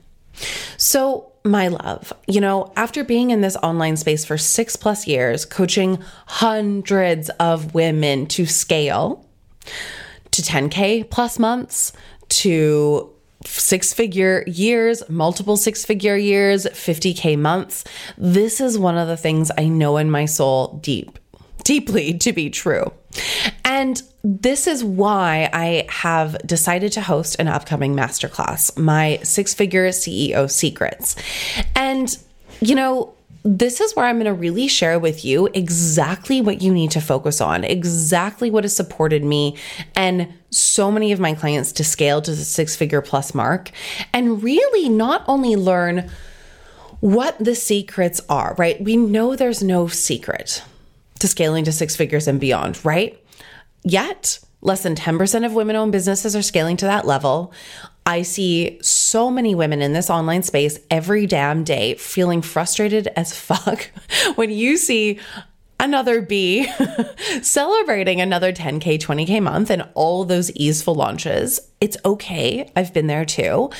So, 0.77 1.30
my 1.43 1.69
love, 1.69 2.13
you 2.27 2.39
know, 2.39 2.71
after 2.75 3.03
being 3.03 3.31
in 3.31 3.41
this 3.41 3.55
online 3.57 3.97
space 3.97 4.25
for 4.25 4.37
six 4.37 4.75
plus 4.75 5.07
years, 5.07 5.45
coaching 5.45 5.99
hundreds 6.27 7.29
of 7.39 7.73
women 7.73 8.27
to 8.27 8.45
scale 8.45 9.25
to 10.31 10.41
10K 10.41 11.09
plus 11.09 11.39
months, 11.39 11.93
to 12.29 13.11
six 13.45 13.93
figure 13.93 14.43
years, 14.47 15.03
multiple 15.09 15.57
six 15.57 15.83
figure 15.83 16.15
years, 16.15 16.65
50K 16.65 17.37
months. 17.37 17.83
This 18.17 18.61
is 18.61 18.77
one 18.77 18.97
of 18.97 19.07
the 19.07 19.17
things 19.17 19.51
I 19.57 19.67
know 19.67 19.97
in 19.97 20.11
my 20.11 20.25
soul 20.25 20.79
deep, 20.81 21.19
deeply 21.63 22.17
to 22.19 22.33
be 22.33 22.49
true. 22.49 22.91
And 23.81 23.99
this 24.23 24.67
is 24.67 24.83
why 24.83 25.49
I 25.51 25.87
have 25.89 26.37
decided 26.45 26.91
to 26.91 27.01
host 27.01 27.37
an 27.39 27.47
upcoming 27.47 27.95
masterclass, 27.95 28.77
my 28.77 29.17
six 29.23 29.55
figure 29.55 29.89
CEO 29.89 30.51
secrets. 30.51 31.15
And, 31.75 32.15
you 32.59 32.75
know, 32.75 33.15
this 33.43 33.81
is 33.81 33.95
where 33.95 34.05
I'm 34.05 34.17
going 34.17 34.27
to 34.27 34.35
really 34.35 34.67
share 34.67 34.99
with 34.99 35.25
you 35.25 35.49
exactly 35.55 36.41
what 36.41 36.61
you 36.61 36.71
need 36.71 36.91
to 36.91 37.01
focus 37.01 37.41
on, 37.41 37.63
exactly 37.63 38.51
what 38.51 38.65
has 38.65 38.75
supported 38.75 39.23
me 39.23 39.57
and 39.95 40.31
so 40.51 40.91
many 40.91 41.11
of 41.11 41.19
my 41.19 41.33
clients 41.33 41.71
to 41.71 41.83
scale 41.83 42.21
to 42.21 42.29
the 42.29 42.45
six 42.45 42.75
figure 42.75 43.01
plus 43.01 43.33
mark, 43.33 43.71
and 44.13 44.43
really 44.43 44.89
not 44.89 45.23
only 45.27 45.55
learn 45.55 46.07
what 46.99 47.35
the 47.39 47.55
secrets 47.55 48.21
are, 48.29 48.53
right? 48.59 48.79
We 48.79 48.95
know 48.95 49.35
there's 49.35 49.63
no 49.63 49.87
secret 49.87 50.61
to 51.17 51.27
scaling 51.27 51.63
to 51.63 51.71
six 51.71 51.95
figures 51.95 52.27
and 52.27 52.39
beyond, 52.39 52.85
right? 52.85 53.17
Yet, 53.83 54.39
less 54.61 54.83
than 54.83 54.95
10% 54.95 55.45
of 55.45 55.53
women 55.53 55.75
owned 55.75 55.91
businesses 55.91 56.35
are 56.35 56.41
scaling 56.41 56.77
to 56.77 56.85
that 56.85 57.05
level. 57.05 57.53
I 58.05 58.23
see 58.23 58.79
so 58.81 59.29
many 59.29 59.55
women 59.55 59.81
in 59.81 59.93
this 59.93 60.09
online 60.09 60.43
space 60.43 60.79
every 60.89 61.27
damn 61.27 61.63
day 61.63 61.95
feeling 61.95 62.41
frustrated 62.41 63.07
as 63.15 63.35
fuck 63.37 63.91
when 64.35 64.49
you 64.49 64.77
see 64.77 65.19
another 65.79 66.21
B 66.21 66.67
celebrating 67.41 68.21
another 68.21 68.53
10K, 68.53 68.99
20K 68.99 69.41
month 69.41 69.71
and 69.71 69.87
all 69.95 70.23
those 70.25 70.51
easeful 70.51 70.93
launches. 70.93 71.59
It's 71.79 71.97
okay. 72.05 72.71
I've 72.75 72.93
been 72.93 73.07
there 73.07 73.25
too. 73.25 73.71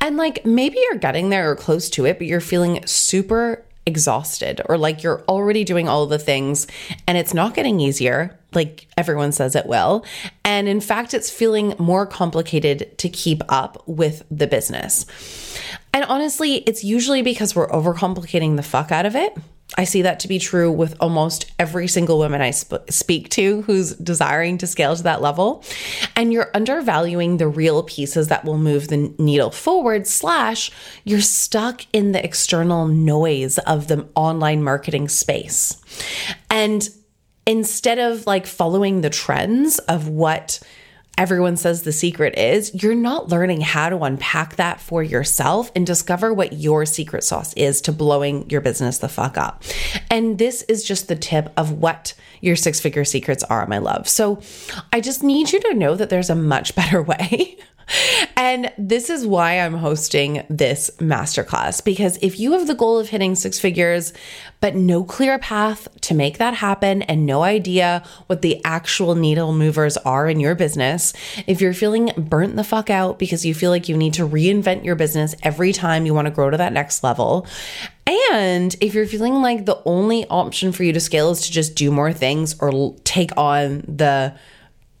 And 0.00 0.16
like 0.16 0.44
maybe 0.46 0.78
you're 0.78 0.98
getting 0.98 1.28
there 1.28 1.50
or 1.50 1.56
close 1.56 1.90
to 1.90 2.06
it, 2.06 2.18
but 2.18 2.26
you're 2.26 2.40
feeling 2.40 2.84
super 2.86 3.64
exhausted 3.90 4.62
or 4.68 4.78
like 4.78 5.02
you're 5.02 5.22
already 5.28 5.64
doing 5.64 5.88
all 5.88 6.06
the 6.06 6.18
things 6.18 6.66
and 7.06 7.18
it's 7.18 7.34
not 7.34 7.54
getting 7.54 7.80
easier 7.80 8.38
like 8.54 8.88
everyone 8.96 9.32
says 9.32 9.54
it 9.54 9.66
will. 9.66 10.04
And 10.44 10.68
in 10.68 10.80
fact, 10.80 11.14
it's 11.14 11.30
feeling 11.30 11.74
more 11.78 12.06
complicated 12.06 12.96
to 12.98 13.08
keep 13.08 13.42
up 13.48 13.82
with 13.86 14.24
the 14.30 14.46
business. 14.46 15.06
And 15.92 16.04
honestly, 16.04 16.56
it's 16.56 16.84
usually 16.84 17.22
because 17.22 17.54
we're 17.54 17.68
overcomplicating 17.68 18.56
the 18.56 18.62
fuck 18.62 18.92
out 18.92 19.06
of 19.06 19.16
it. 19.16 19.36
I 19.78 19.84
see 19.84 20.02
that 20.02 20.20
to 20.20 20.28
be 20.28 20.38
true 20.38 20.70
with 20.70 20.96
almost 21.00 21.50
every 21.58 21.86
single 21.86 22.18
woman 22.18 22.40
I 22.40 22.50
sp- 22.50 22.90
speak 22.90 23.28
to 23.30 23.62
who's 23.62 23.94
desiring 23.94 24.58
to 24.58 24.66
scale 24.66 24.96
to 24.96 25.02
that 25.04 25.22
level. 25.22 25.64
And 26.16 26.32
you're 26.32 26.50
undervaluing 26.54 27.36
the 27.36 27.48
real 27.48 27.82
pieces 27.84 28.28
that 28.28 28.44
will 28.44 28.58
move 28.58 28.88
the 28.88 29.14
needle 29.18 29.50
forward, 29.50 30.06
slash, 30.06 30.72
you're 31.04 31.20
stuck 31.20 31.86
in 31.92 32.12
the 32.12 32.24
external 32.24 32.88
noise 32.88 33.58
of 33.58 33.86
the 33.86 34.08
online 34.16 34.62
marketing 34.62 35.08
space. 35.08 35.80
And 36.50 36.88
instead 37.46 37.98
of 37.98 38.26
like 38.26 38.46
following 38.46 39.00
the 39.00 39.10
trends 39.10 39.78
of 39.80 40.08
what 40.08 40.60
everyone 41.18 41.56
says 41.56 41.82
the 41.82 41.92
secret 41.92 42.38
is, 42.38 42.82
you're 42.82 42.94
not 42.94 43.28
learning 43.28 43.60
how 43.60 43.90
to 43.90 43.98
unpack 44.02 44.56
that 44.56 44.80
for 44.80 45.02
yourself 45.02 45.70
and 45.76 45.86
discover 45.86 46.32
what 46.32 46.54
your 46.54 46.86
secret 46.86 47.24
sauce 47.24 47.52
is 47.54 47.80
to 47.82 47.92
blowing 47.92 48.48
your 48.48 48.60
business 48.60 48.98
the 48.98 49.08
fuck 49.08 49.36
up. 49.36 49.62
And 50.10 50.38
this 50.38 50.62
is 50.62 50.82
just 50.82 51.08
the 51.08 51.16
tip 51.16 51.52
of 51.56 51.72
what 51.72 52.14
your 52.40 52.56
six 52.56 52.80
figure 52.80 53.04
secrets 53.04 53.44
are, 53.44 53.66
my 53.66 53.78
love. 53.78 54.08
So 54.08 54.40
I 54.92 55.00
just 55.00 55.22
need 55.22 55.52
you 55.52 55.60
to 55.60 55.74
know 55.74 55.94
that 55.94 56.10
there's 56.10 56.30
a 56.30 56.34
much 56.34 56.74
better 56.80 57.02
way. 57.02 57.58
And 58.36 58.72
this 58.78 59.10
is 59.10 59.26
why 59.26 59.60
I'm 59.60 59.74
hosting 59.74 60.44
this 60.48 60.90
masterclass 60.98 61.84
because 61.84 62.18
if 62.22 62.38
you 62.40 62.52
have 62.52 62.66
the 62.66 62.74
goal 62.74 62.98
of 62.98 63.08
hitting 63.08 63.34
six 63.34 63.58
figures, 63.58 64.12
but 64.60 64.74
no 64.74 65.04
clear 65.04 65.38
path 65.38 65.88
to 66.02 66.14
make 66.14 66.38
that 66.38 66.54
happen 66.54 67.02
and 67.02 67.26
no 67.26 67.42
idea 67.42 68.02
what 68.26 68.42
the 68.42 68.62
actual 68.64 69.14
needle 69.14 69.52
movers 69.52 69.96
are 69.98 70.28
in 70.28 70.40
your 70.40 70.54
business, 70.54 71.12
if 71.46 71.60
you're 71.60 71.74
feeling 71.74 72.12
burnt 72.16 72.56
the 72.56 72.64
fuck 72.64 72.90
out 72.90 73.18
because 73.18 73.44
you 73.44 73.54
feel 73.54 73.70
like 73.70 73.88
you 73.88 73.96
need 73.96 74.14
to 74.14 74.26
reinvent 74.26 74.84
your 74.84 74.96
business 74.96 75.34
every 75.42 75.72
time 75.72 76.06
you 76.06 76.14
want 76.14 76.26
to 76.26 76.32
grow 76.32 76.50
to 76.50 76.56
that 76.56 76.72
next 76.72 77.02
level, 77.02 77.46
and 78.32 78.74
if 78.80 78.94
you're 78.94 79.06
feeling 79.06 79.34
like 79.34 79.66
the 79.66 79.80
only 79.84 80.26
option 80.26 80.72
for 80.72 80.82
you 80.82 80.92
to 80.92 81.00
scale 81.00 81.30
is 81.30 81.42
to 81.42 81.52
just 81.52 81.74
do 81.74 81.90
more 81.90 82.12
things 82.12 82.56
or 82.60 82.94
take 83.04 83.36
on 83.36 83.80
the 83.80 84.34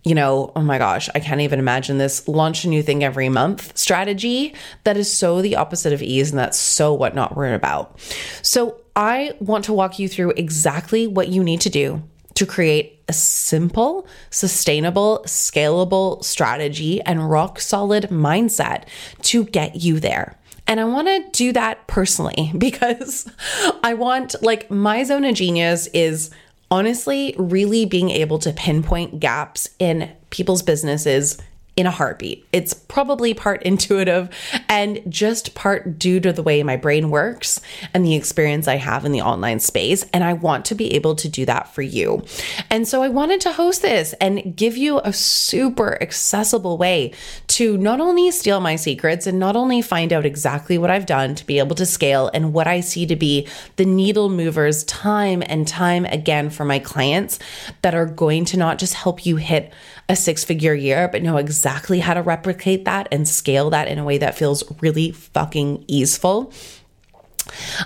you 0.02 0.14
know, 0.14 0.52
oh 0.56 0.62
my 0.62 0.78
gosh, 0.78 1.08
I 1.14 1.20
can't 1.20 1.42
even 1.42 1.58
imagine 1.58 1.98
this 1.98 2.26
launch 2.26 2.64
a 2.64 2.68
new 2.68 2.82
thing 2.82 3.04
every 3.04 3.28
month 3.28 3.76
strategy. 3.76 4.54
That 4.84 4.96
is 4.96 5.12
so 5.12 5.42
the 5.42 5.56
opposite 5.56 5.92
of 5.92 6.02
ease, 6.02 6.30
and 6.30 6.38
that's 6.38 6.58
so 6.58 6.94
what 6.94 7.14
not 7.14 7.36
we're 7.36 7.54
about. 7.54 7.98
So, 8.42 8.76
I 8.96 9.34
want 9.38 9.64
to 9.66 9.72
walk 9.72 9.98
you 9.98 10.08
through 10.08 10.32
exactly 10.32 11.06
what 11.06 11.28
you 11.28 11.44
need 11.44 11.60
to 11.62 11.70
do 11.70 12.02
to 12.34 12.44
create 12.44 13.02
a 13.08 13.12
simple, 13.12 14.06
sustainable, 14.30 15.22
scalable 15.26 16.24
strategy 16.24 17.00
and 17.02 17.30
rock 17.30 17.60
solid 17.60 18.04
mindset 18.04 18.84
to 19.22 19.44
get 19.44 19.76
you 19.76 20.00
there. 20.00 20.36
And 20.66 20.80
I 20.80 20.84
want 20.84 21.08
to 21.08 21.28
do 21.32 21.52
that 21.52 21.86
personally 21.86 22.52
because 22.58 23.30
I 23.82 23.94
want, 23.94 24.36
like, 24.42 24.70
my 24.70 25.02
zone 25.02 25.24
of 25.24 25.34
genius 25.34 25.88
is 25.88 26.30
honestly, 26.70 27.34
really 27.38 27.84
being 27.84 28.10
able 28.10 28.38
to 28.40 28.52
pinpoint 28.52 29.20
gaps 29.20 29.68
in 29.78 30.10
people's 30.30 30.62
businesses 30.62 31.38
in 31.80 31.86
a 31.86 31.90
heartbeat. 31.90 32.46
It's 32.52 32.74
probably 32.74 33.32
part 33.32 33.62
intuitive 33.62 34.28
and 34.68 35.00
just 35.08 35.54
part 35.54 35.98
due 35.98 36.20
to 36.20 36.30
the 36.30 36.42
way 36.42 36.62
my 36.62 36.76
brain 36.76 37.08
works 37.08 37.58
and 37.94 38.04
the 38.04 38.14
experience 38.14 38.68
I 38.68 38.76
have 38.76 39.06
in 39.06 39.12
the 39.12 39.22
online 39.22 39.60
space. 39.60 40.04
And 40.12 40.22
I 40.22 40.34
want 40.34 40.66
to 40.66 40.74
be 40.74 40.92
able 40.92 41.14
to 41.16 41.28
do 41.28 41.46
that 41.46 41.74
for 41.74 41.80
you. 41.80 42.22
And 42.68 42.86
so 42.86 43.02
I 43.02 43.08
wanted 43.08 43.40
to 43.42 43.52
host 43.52 43.80
this 43.80 44.12
and 44.20 44.54
give 44.54 44.76
you 44.76 45.00
a 45.00 45.12
super 45.14 46.00
accessible 46.02 46.76
way 46.76 47.12
to 47.48 47.78
not 47.78 47.98
only 47.98 48.30
steal 48.30 48.60
my 48.60 48.76
secrets 48.76 49.26
and 49.26 49.38
not 49.38 49.56
only 49.56 49.80
find 49.80 50.12
out 50.12 50.26
exactly 50.26 50.76
what 50.76 50.90
I've 50.90 51.06
done 51.06 51.34
to 51.34 51.46
be 51.46 51.58
able 51.60 51.76
to 51.76 51.86
scale 51.86 52.30
and 52.34 52.52
what 52.52 52.66
I 52.66 52.80
see 52.80 53.06
to 53.06 53.16
be 53.16 53.48
the 53.76 53.86
needle 53.86 54.28
movers 54.28 54.84
time 54.84 55.42
and 55.46 55.66
time 55.66 56.04
again 56.04 56.50
for 56.50 56.66
my 56.66 56.78
clients 56.78 57.38
that 57.80 57.94
are 57.94 58.04
going 58.04 58.44
to 58.46 58.58
not 58.58 58.78
just 58.78 58.92
help 58.92 59.24
you 59.24 59.36
hit 59.36 59.72
a 60.10 60.16
six 60.16 60.44
figure 60.44 60.74
year, 60.74 61.08
but 61.08 61.22
know 61.22 61.38
exactly 61.38 61.69
exactly 61.70 62.00
how 62.00 62.14
to 62.14 62.22
replicate 62.22 62.84
that 62.84 63.06
and 63.12 63.28
scale 63.28 63.70
that 63.70 63.86
in 63.86 63.98
a 63.98 64.04
way 64.04 64.18
that 64.18 64.36
feels 64.36 64.64
really 64.80 65.12
fucking 65.12 65.84
easeful. 65.86 66.52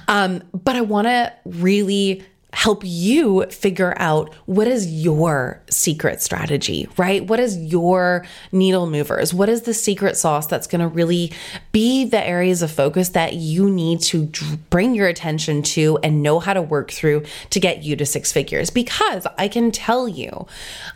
Um, 0.08 0.42
but 0.52 0.74
I 0.74 0.80
want 0.80 1.06
to 1.06 1.32
really 1.44 2.24
help 2.54 2.82
you 2.84 3.44
figure 3.46 3.94
out 3.96 4.32
what 4.46 4.68
is 4.68 4.87
your 4.87 5.61
secret 5.70 6.23
strategy, 6.23 6.88
right? 6.96 7.26
What 7.26 7.40
is 7.40 7.58
your 7.58 8.25
needle 8.52 8.87
movers? 8.87 9.34
What 9.34 9.49
is 9.49 9.62
the 9.62 9.75
secret 9.75 10.16
sauce 10.16 10.46
that's 10.46 10.66
going 10.66 10.80
to 10.80 10.88
really 10.88 11.32
be 11.73 12.04
the 12.04 12.25
areas 12.25 12.62
of 12.62 12.70
focus 12.70 13.11
that 13.11 13.34
you 13.34 13.68
need 13.68 14.00
to 14.02 14.26
bring 14.70 14.94
your 14.94 15.08
attention 15.08 15.62
to 15.62 15.99
and 16.02 16.23
know 16.23 16.38
how 16.38 16.54
to 16.54 16.62
work 16.62 16.90
through 16.90 17.25
to 17.50 17.61
get 17.61 17.82
you 17.82 17.96
to 17.96 18.06
six 18.06 18.32
figures? 18.32 18.70
Because 18.70 19.26
I 19.37 19.49
can 19.49 19.70
tell 19.70 20.06
you, 20.08 20.46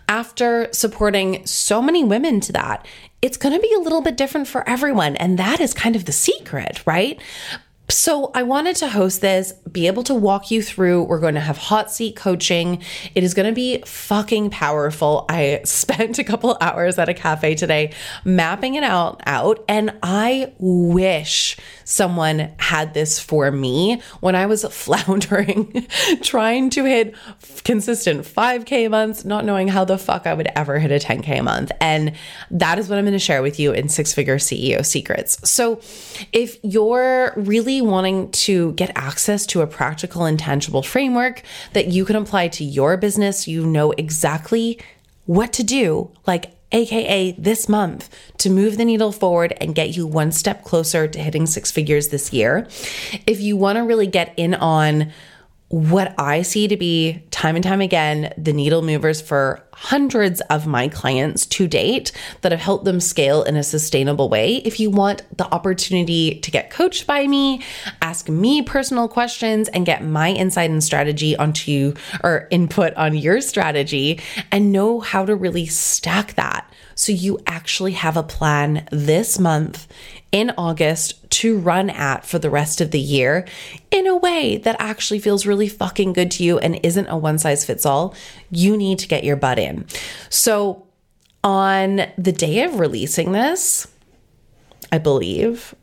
after 0.09 0.69
supporting 0.73 1.45
so 1.45 1.83
many 1.83 2.05
women 2.05 2.41
to 2.41 2.53
that, 2.53 2.87
it's 3.21 3.37
going 3.37 3.55
to 3.55 3.61
be 3.61 3.73
a 3.75 3.81
little 3.81 4.01
bit 4.01 4.17
different 4.17 4.47
for 4.47 4.69
everyone. 4.69 5.17
And 5.17 5.39
that 5.39 5.61
is 5.61 5.75
kind 5.75 5.97
of 5.97 6.05
the 6.05 6.13
secret, 6.13 6.87
right? 6.87 7.21
So, 7.91 8.31
I 8.35 8.43
wanted 8.43 8.77
to 8.77 8.89
host 8.89 9.23
this, 9.23 9.55
be 9.73 9.87
able 9.87 10.03
to 10.05 10.15
walk 10.15 10.51
you 10.51 10.63
through. 10.63 11.05
We're 11.05 11.21
going 11.21 11.37
to 11.37 11.41
have 11.41 11.57
hot 11.57 11.91
seat 11.91 12.17
coaching. 12.17 12.83
It 13.15 13.25
is 13.25 13.33
going 13.33 13.49
to 13.49 13.55
be 13.55 13.83
fucking 13.87 14.51
powerful. 14.51 15.25
I 15.31 15.63
spent 15.65 16.19
a 16.19 16.25
couple 16.25 16.59
hours 16.61 16.99
at 16.99 17.09
a 17.09 17.15
cafe 17.15 17.55
today 17.55 17.93
mapping 18.27 18.75
it 18.75 18.83
out 18.83 19.23
out 19.25 19.65
and 19.69 19.97
I 20.03 20.53
wish 20.59 21.57
someone 21.85 22.53
had 22.59 22.93
this 22.93 23.19
for 23.19 23.51
me 23.51 24.03
when 24.21 24.35
I 24.35 24.45
was 24.45 24.65
floundering 24.71 25.87
trying 26.21 26.69
to 26.71 26.85
hit 26.85 27.15
consistent 27.65 28.23
5k 28.27 28.91
months, 28.91 29.25
not 29.25 29.47
knowing 29.47 29.69
how 29.69 29.87
the 29.87 29.97
fuck 29.97 30.27
I 30.27 30.35
would 30.35 30.49
ever 30.55 30.79
hit 30.79 30.91
a 30.91 31.05
10k 31.05 31.41
a 31.41 31.43
month. 31.43 31.73
And 31.81 32.13
that 32.51 32.79
is 32.79 32.89
what 32.89 32.99
I'm 32.99 33.05
going 33.05 33.13
to 33.13 33.19
share 33.19 33.41
with 33.41 33.59
you 33.59 33.73
in 33.73 33.89
Six 33.89 34.13
Figure 34.13 34.37
CEO 34.37 34.85
Secrets. 34.85 35.49
So, 35.49 35.81
if 36.33 36.59
you're 36.63 37.33
really 37.37 37.78
wanting 37.81 38.31
to 38.33 38.73
get 38.73 38.93
access 38.95 39.47
to 39.47 39.61
a 39.61 39.67
practical 39.67 40.25
and 40.25 40.39
tangible 40.39 40.83
framework 40.83 41.43
that 41.73 41.89
you 41.89 42.05
can 42.05 42.17
apply 42.17 42.49
to 42.49 42.65
your 42.65 42.97
business, 42.97 43.49
you 43.49 43.67
know 43.67 43.93
exactly 43.93 44.79
what 45.27 45.53
to 45.55 45.63
do, 45.63 46.11
like 46.27 46.53
AKA 46.73 47.33
this 47.33 47.69
month, 47.69 48.09
to 48.39 48.51
move 48.51 48.77
the 48.77 48.85
needle 48.85 49.13
forward 49.13 49.55
and 49.61 49.75
get 49.75 49.97
you 49.97 50.07
one 50.07 50.33
step 50.33 50.65
closer 50.65 51.09
to 51.09 51.19
hitting 51.19 51.47
six 51.47 51.71
figures 51.71 52.09
this 52.09 52.33
year. 52.33 52.69
If 53.27 53.41
you 53.41 53.57
want 53.57 53.77
to 53.77 53.83
really 53.83 54.07
get 54.07 54.35
in 54.37 54.55
on 54.55 55.13
what 55.69 56.15
I 56.19 56.43
see 56.43 56.67
to 56.69 56.77
be 56.77 57.23
time 57.31 57.55
and 57.55 57.63
time 57.63 57.83
again 57.83 58.33
the 58.39 58.55
needle 58.55 58.81
movers 58.81 59.21
for 59.21 59.63
hundreds 59.73 60.41
of 60.43 60.67
my 60.67 60.89
clients 60.89 61.47
to 61.47 61.69
date 61.69 62.11
that 62.41 62.51
have 62.51 62.61
helped 62.61 62.85
them 62.85 63.01
scale 63.01 63.43
in 63.43 63.55
a 63.55 63.63
sustainable 63.63 64.29
way. 64.29 64.57
If 64.57 64.81
you 64.81 64.91
want 64.91 65.23
the 65.37 65.47
opportunity 65.55 66.41
to 66.41 66.51
get 66.51 66.71
coached 66.71 67.07
by 67.07 67.27
me, 67.27 67.63
ask 68.03 68.29
me 68.29 68.63
personal 68.63 69.09
questions, 69.09 69.69
and 69.69 69.87
get 69.87 70.03
my 70.03 70.31
insight 70.31 70.71
and 70.71 70.83
strategy 70.83 71.37
onto 71.37 71.95
or 72.25 72.49
input 72.51 72.95
on 72.95 73.15
your 73.15 73.41
strategy 73.41 74.21
and 74.51 74.73
know 74.73 75.01
how 75.01 75.25
to 75.25 75.37
really 75.37 75.67
stack 75.67 76.35
that 76.35 76.69
so 76.95 77.13
you 77.13 77.39
actually 77.47 77.93
have 77.93 78.17
a 78.17 78.23
plan 78.25 78.89
this 78.91 79.39
month 79.39 79.87
in 80.33 80.53
August 80.59 81.29
to 81.31 81.59
run 81.59 81.91
at 81.91 82.25
for 82.25 82.39
the 82.39 82.51
rest 82.51 82.81
of 82.81 82.91
the 82.91 83.01
year 83.01 83.47
in 83.91 84.07
a 84.07 84.17
way 84.17 84.59
that 84.59 84.77
actually 84.79 85.19
feels 85.19 85.47
really 85.47 85.69
fucking 85.69 86.13
good 86.13 86.31
to 86.33 86.45
you 86.45 86.59
and 86.59 86.81
isn't 86.83 87.07
a 87.07 87.17
one 87.17 87.39
size 87.39 87.65
fits 87.65 87.87
all, 87.87 88.15
you 88.51 88.77
need 88.77 88.99
to 88.99 89.09
get 89.09 89.25
your 89.25 89.37
butt 89.37 89.59
in. 89.59 89.87
So, 90.29 90.85
on 91.45 92.03
the 92.19 92.33
day 92.33 92.65
of 92.65 92.81
releasing 92.81 93.33
this, 93.33 93.87
I 94.91 94.99
believe, 94.99 95.75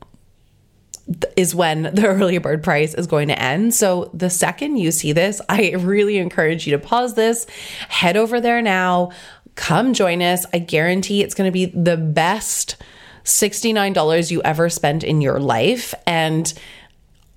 is 1.36 1.56
when 1.56 1.84
the 1.84 2.06
early 2.08 2.38
bird 2.38 2.64
price 2.64 2.94
is 2.94 3.08
going 3.08 3.30
to 3.30 3.42
end. 3.42 3.74
So 3.74 4.10
the 4.14 4.30
second 4.30 4.78
you 4.78 4.92
see 4.92 5.12
this, 5.12 5.42
I 5.48 5.72
really 5.72 6.18
encourage 6.18 6.68
you 6.68 6.78
to 6.78 6.80
pause 6.80 7.16
this, 7.16 7.46
head 7.88 8.18
over 8.18 8.42
there 8.42 8.62
now, 8.62 9.12
come 9.56 9.94
join 9.94 10.22
us. 10.22 10.46
I 10.54 10.60
guarantee 10.60 11.24
it's 11.24 11.34
going 11.34 11.48
to 11.48 11.52
be 11.52 11.66
the 11.68 11.98
best 11.98 12.78
$69 13.26 14.32
you 14.32 14.42
ever 14.44 14.70
spent 14.70 15.04
in 15.04 15.22
your 15.22 15.40
life. 15.40 15.94
And 16.08 16.52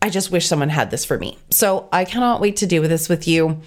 I 0.00 0.10
just 0.10 0.30
wish 0.30 0.46
someone 0.46 0.68
had 0.68 0.90
this 0.90 1.04
for 1.04 1.18
me. 1.18 1.38
So 1.50 1.88
I 1.92 2.04
cannot 2.04 2.40
wait 2.40 2.56
to 2.58 2.66
do 2.66 2.86
this 2.86 3.08
with 3.08 3.26
you. 3.26 3.60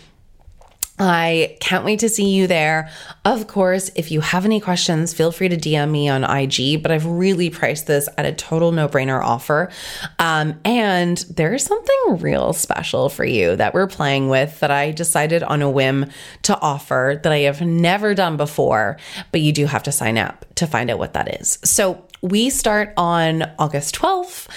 I 1.03 1.57
can't 1.59 1.83
wait 1.83 1.99
to 2.01 2.09
see 2.09 2.29
you 2.29 2.45
there. 2.45 2.91
Of 3.25 3.47
course, 3.47 3.89
if 3.95 4.11
you 4.11 4.21
have 4.21 4.45
any 4.45 4.59
questions, 4.59 5.15
feel 5.15 5.31
free 5.31 5.49
to 5.49 5.57
DM 5.57 5.89
me 5.89 6.07
on 6.07 6.23
IG, 6.23 6.83
but 6.83 6.91
I've 6.91 7.07
really 7.07 7.49
priced 7.49 7.87
this 7.87 8.07
at 8.19 8.25
a 8.25 8.33
total 8.33 8.71
no 8.71 8.87
brainer 8.87 9.19
offer. 9.19 9.71
Um, 10.19 10.59
and 10.63 11.17
there's 11.29 11.65
something 11.65 12.19
real 12.19 12.53
special 12.53 13.09
for 13.09 13.25
you 13.25 13.55
that 13.55 13.73
we're 13.73 13.87
playing 13.87 14.29
with 14.29 14.59
that 14.59 14.69
I 14.69 14.91
decided 14.91 15.41
on 15.41 15.63
a 15.63 15.71
whim 15.71 16.05
to 16.43 16.59
offer 16.59 17.19
that 17.23 17.31
I 17.31 17.39
have 17.39 17.61
never 17.61 18.13
done 18.13 18.37
before, 18.37 18.97
but 19.31 19.41
you 19.41 19.51
do 19.51 19.65
have 19.65 19.83
to 19.83 19.91
sign 19.91 20.19
up 20.19 20.45
to 20.55 20.67
find 20.67 20.91
out 20.91 20.99
what 20.99 21.13
that 21.13 21.41
is. 21.41 21.57
So 21.63 22.05
we 22.21 22.51
start 22.51 22.93
on 22.97 23.51
August 23.57 23.95
12th. 23.95 24.47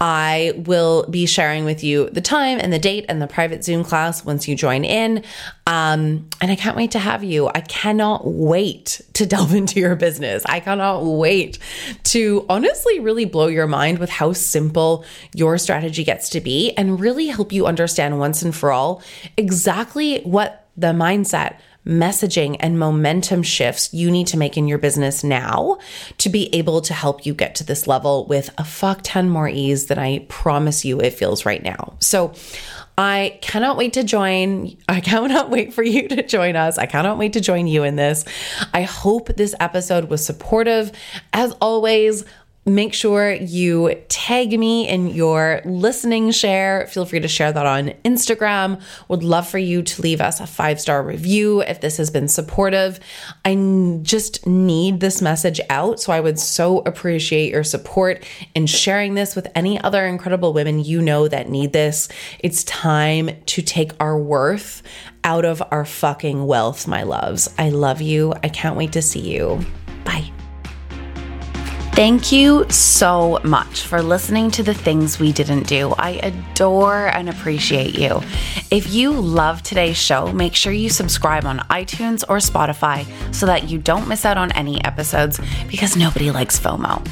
I 0.00 0.52
will 0.56 1.06
be 1.08 1.26
sharing 1.26 1.64
with 1.64 1.84
you 1.84 2.08
the 2.10 2.22
time 2.22 2.58
and 2.60 2.72
the 2.72 2.78
date 2.78 3.04
and 3.08 3.20
the 3.20 3.26
private 3.26 3.62
Zoom 3.62 3.84
class 3.84 4.24
once 4.24 4.48
you 4.48 4.56
join 4.56 4.84
in. 4.84 5.22
Um, 5.66 6.28
and 6.40 6.50
I 6.50 6.56
can't 6.56 6.76
wait 6.76 6.92
to 6.92 6.98
have 6.98 7.22
you. 7.22 7.48
I 7.48 7.60
cannot 7.60 8.26
wait 8.26 9.02
to 9.14 9.26
delve 9.30 9.54
into 9.54 9.78
your 9.78 9.96
business. 9.96 10.42
I 10.46 10.60
cannot 10.60 11.04
wait 11.04 11.58
to 12.04 12.46
honestly 12.48 13.00
really 13.00 13.26
blow 13.26 13.48
your 13.48 13.66
mind 13.66 13.98
with 13.98 14.10
how 14.10 14.32
simple 14.32 15.04
your 15.34 15.58
strategy 15.58 16.04
gets 16.04 16.30
to 16.30 16.40
be 16.40 16.72
and 16.72 16.98
really 17.00 17.26
help 17.26 17.52
you 17.52 17.66
understand 17.66 18.18
once 18.18 18.42
and 18.42 18.54
for 18.54 18.72
all 18.72 19.02
exactly 19.36 20.20
what 20.22 20.68
the 20.76 20.88
mindset 20.88 21.58
messaging 21.86 22.56
and 22.60 22.78
momentum 22.78 23.42
shifts 23.42 23.92
you 23.94 24.10
need 24.10 24.26
to 24.26 24.36
make 24.36 24.56
in 24.56 24.68
your 24.68 24.78
business 24.78 25.24
now 25.24 25.78
to 26.18 26.28
be 26.28 26.54
able 26.54 26.80
to 26.82 26.92
help 26.92 27.24
you 27.24 27.32
get 27.32 27.54
to 27.54 27.64
this 27.64 27.86
level 27.86 28.26
with 28.26 28.50
a 28.58 28.64
fuck 28.64 29.00
ton 29.02 29.30
more 29.30 29.48
ease 29.48 29.86
than 29.86 29.98
I 29.98 30.26
promise 30.28 30.84
you 30.84 31.00
it 31.00 31.14
feels 31.14 31.46
right 31.46 31.62
now. 31.62 31.94
So, 32.00 32.34
I 32.98 33.38
cannot 33.40 33.78
wait 33.78 33.94
to 33.94 34.04
join. 34.04 34.76
I 34.86 35.00
cannot 35.00 35.48
wait 35.50 35.72
for 35.72 35.82
you 35.82 36.06
to 36.08 36.22
join 36.22 36.54
us. 36.54 36.76
I 36.76 36.84
cannot 36.84 37.16
wait 37.16 37.32
to 37.32 37.40
join 37.40 37.66
you 37.66 37.82
in 37.82 37.96
this. 37.96 38.26
I 38.74 38.82
hope 38.82 39.28
this 39.36 39.54
episode 39.58 40.10
was 40.10 40.22
supportive. 40.22 40.92
As 41.32 41.52
always, 41.62 42.26
Make 42.70 42.94
sure 42.94 43.32
you 43.32 44.00
tag 44.08 44.56
me 44.56 44.88
in 44.88 45.08
your 45.08 45.60
listening 45.64 46.30
share. 46.30 46.86
Feel 46.86 47.04
free 47.04 47.18
to 47.18 47.26
share 47.26 47.52
that 47.52 47.66
on 47.66 47.88
Instagram. 48.04 48.80
Would 49.08 49.24
love 49.24 49.48
for 49.48 49.58
you 49.58 49.82
to 49.82 50.02
leave 50.02 50.20
us 50.20 50.38
a 50.38 50.46
five 50.46 50.80
star 50.80 51.02
review 51.02 51.62
if 51.62 51.80
this 51.80 51.96
has 51.96 52.10
been 52.10 52.28
supportive. 52.28 53.00
I 53.44 53.56
just 54.02 54.46
need 54.46 55.00
this 55.00 55.20
message 55.20 55.60
out. 55.68 55.98
So 55.98 56.12
I 56.12 56.20
would 56.20 56.38
so 56.38 56.78
appreciate 56.86 57.50
your 57.50 57.64
support 57.64 58.24
in 58.54 58.66
sharing 58.66 59.14
this 59.14 59.34
with 59.34 59.48
any 59.56 59.80
other 59.80 60.06
incredible 60.06 60.52
women 60.52 60.78
you 60.78 61.02
know 61.02 61.26
that 61.26 61.48
need 61.48 61.72
this. 61.72 62.08
It's 62.38 62.62
time 62.62 63.30
to 63.46 63.62
take 63.62 63.90
our 63.98 64.16
worth 64.16 64.84
out 65.24 65.44
of 65.44 65.60
our 65.72 65.84
fucking 65.84 66.46
wealth, 66.46 66.86
my 66.86 67.02
loves. 67.02 67.52
I 67.58 67.70
love 67.70 68.00
you. 68.00 68.32
I 68.44 68.48
can't 68.48 68.76
wait 68.76 68.92
to 68.92 69.02
see 69.02 69.20
you. 69.20 69.58
Bye. 70.04 70.30
Thank 72.00 72.32
you 72.32 72.64
so 72.70 73.40
much 73.44 73.82
for 73.82 74.00
listening 74.00 74.50
to 74.52 74.62
the 74.62 74.72
things 74.72 75.18
we 75.18 75.32
didn't 75.32 75.66
do. 75.66 75.92
I 75.98 76.12
adore 76.22 77.08
and 77.08 77.28
appreciate 77.28 77.98
you. 77.98 78.22
If 78.70 78.94
you 78.94 79.10
love 79.10 79.64
today's 79.64 79.96
show, 79.96 80.32
make 80.32 80.54
sure 80.54 80.72
you 80.72 80.90
subscribe 80.90 81.44
on 81.44 81.58
iTunes 81.70 82.22
or 82.28 82.36
Spotify 82.36 83.04
so 83.34 83.46
that 83.46 83.68
you 83.68 83.78
don't 83.78 84.06
miss 84.06 84.24
out 84.24 84.36
on 84.36 84.52
any 84.52 84.82
episodes 84.84 85.40
because 85.68 85.96
nobody 85.96 86.30
likes 86.30 86.56
FOMO. 86.56 87.04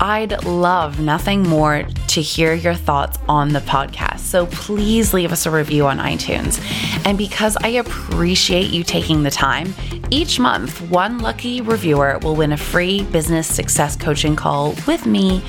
I'd 0.00 0.44
love 0.46 1.00
nothing 1.00 1.42
more 1.42 1.82
to 2.08 2.22
hear 2.22 2.54
your 2.54 2.72
thoughts 2.72 3.18
on 3.28 3.50
the 3.50 3.60
podcast. 3.60 4.20
So 4.20 4.46
please 4.46 5.12
leave 5.12 5.30
us 5.30 5.44
a 5.44 5.50
review 5.50 5.84
on 5.86 5.98
iTunes. 5.98 6.58
And 7.04 7.18
because 7.18 7.58
I 7.58 7.68
appreciate 7.68 8.70
you 8.70 8.82
taking 8.82 9.24
the 9.24 9.30
time, 9.30 9.74
each 10.10 10.38
month, 10.38 10.80
one 10.90 11.18
lucky 11.18 11.60
reviewer 11.60 12.18
will 12.22 12.36
win 12.36 12.52
a 12.52 12.56
free 12.56 13.02
business 13.02 13.46
success 13.46 13.96
coaching 13.96 14.36
call 14.36 14.74
with 14.86 15.04
me. 15.04 15.42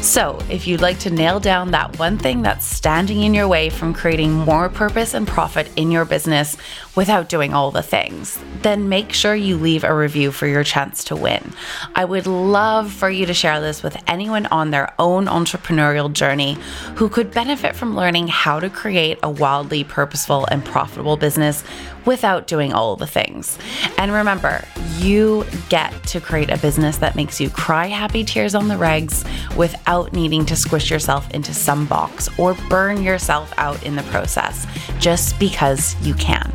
So, 0.00 0.38
if 0.48 0.66
you'd 0.66 0.80
like 0.80 0.98
to 1.00 1.10
nail 1.10 1.40
down 1.40 1.70
that 1.72 1.98
one 1.98 2.18
thing 2.18 2.40
that's 2.42 2.64
standing 2.64 3.22
in 3.22 3.34
your 3.34 3.48
way 3.48 3.68
from 3.68 3.92
creating 3.92 4.32
more 4.32 4.68
purpose 4.68 5.01
and 5.02 5.26
profit 5.26 5.68
in 5.74 5.90
your 5.90 6.04
business 6.04 6.56
without 6.94 7.28
doing 7.28 7.54
all 7.54 7.70
the 7.70 7.82
things, 7.82 8.38
then 8.60 8.88
make 8.88 9.12
sure 9.12 9.34
you 9.34 9.56
leave 9.56 9.84
a 9.84 9.94
review 9.94 10.30
for 10.30 10.46
your 10.46 10.62
chance 10.62 11.04
to 11.04 11.16
win. 11.16 11.52
I 11.94 12.04
would 12.04 12.26
love 12.26 12.92
for 12.92 13.08
you 13.08 13.26
to 13.26 13.34
share 13.34 13.60
this 13.60 13.82
with 13.82 13.96
anyone 14.06 14.46
on 14.46 14.70
their 14.70 14.92
own 14.98 15.26
entrepreneurial 15.26 16.12
journey 16.12 16.58
who 16.96 17.08
could 17.08 17.30
benefit 17.30 17.74
from 17.74 17.96
learning 17.96 18.28
how 18.28 18.60
to 18.60 18.68
create 18.68 19.18
a 19.22 19.30
wildly 19.30 19.84
purposeful 19.84 20.46
and 20.46 20.64
profitable 20.64 21.16
business 21.16 21.64
without 22.04 22.46
doing 22.46 22.72
all 22.72 22.96
the 22.96 23.06
things. 23.06 23.58
And 23.96 24.12
remember, 24.12 24.64
you 24.98 25.46
get 25.68 25.92
to 26.04 26.20
create 26.20 26.50
a 26.50 26.58
business 26.58 26.98
that 26.98 27.16
makes 27.16 27.40
you 27.40 27.48
cry 27.50 27.86
happy 27.86 28.24
tears 28.24 28.54
on 28.54 28.68
the 28.68 28.74
regs 28.74 29.24
without 29.56 30.12
needing 30.12 30.44
to 30.46 30.56
squish 30.56 30.90
yourself 30.90 31.30
into 31.30 31.54
some 31.54 31.86
box 31.86 32.28
or 32.38 32.54
burn 32.68 33.02
yourself 33.02 33.52
out 33.56 33.82
in 33.84 33.96
the 33.96 34.02
process 34.04 34.66
just 34.98 35.38
because 35.38 35.96
you 36.04 36.14
can. 36.14 36.50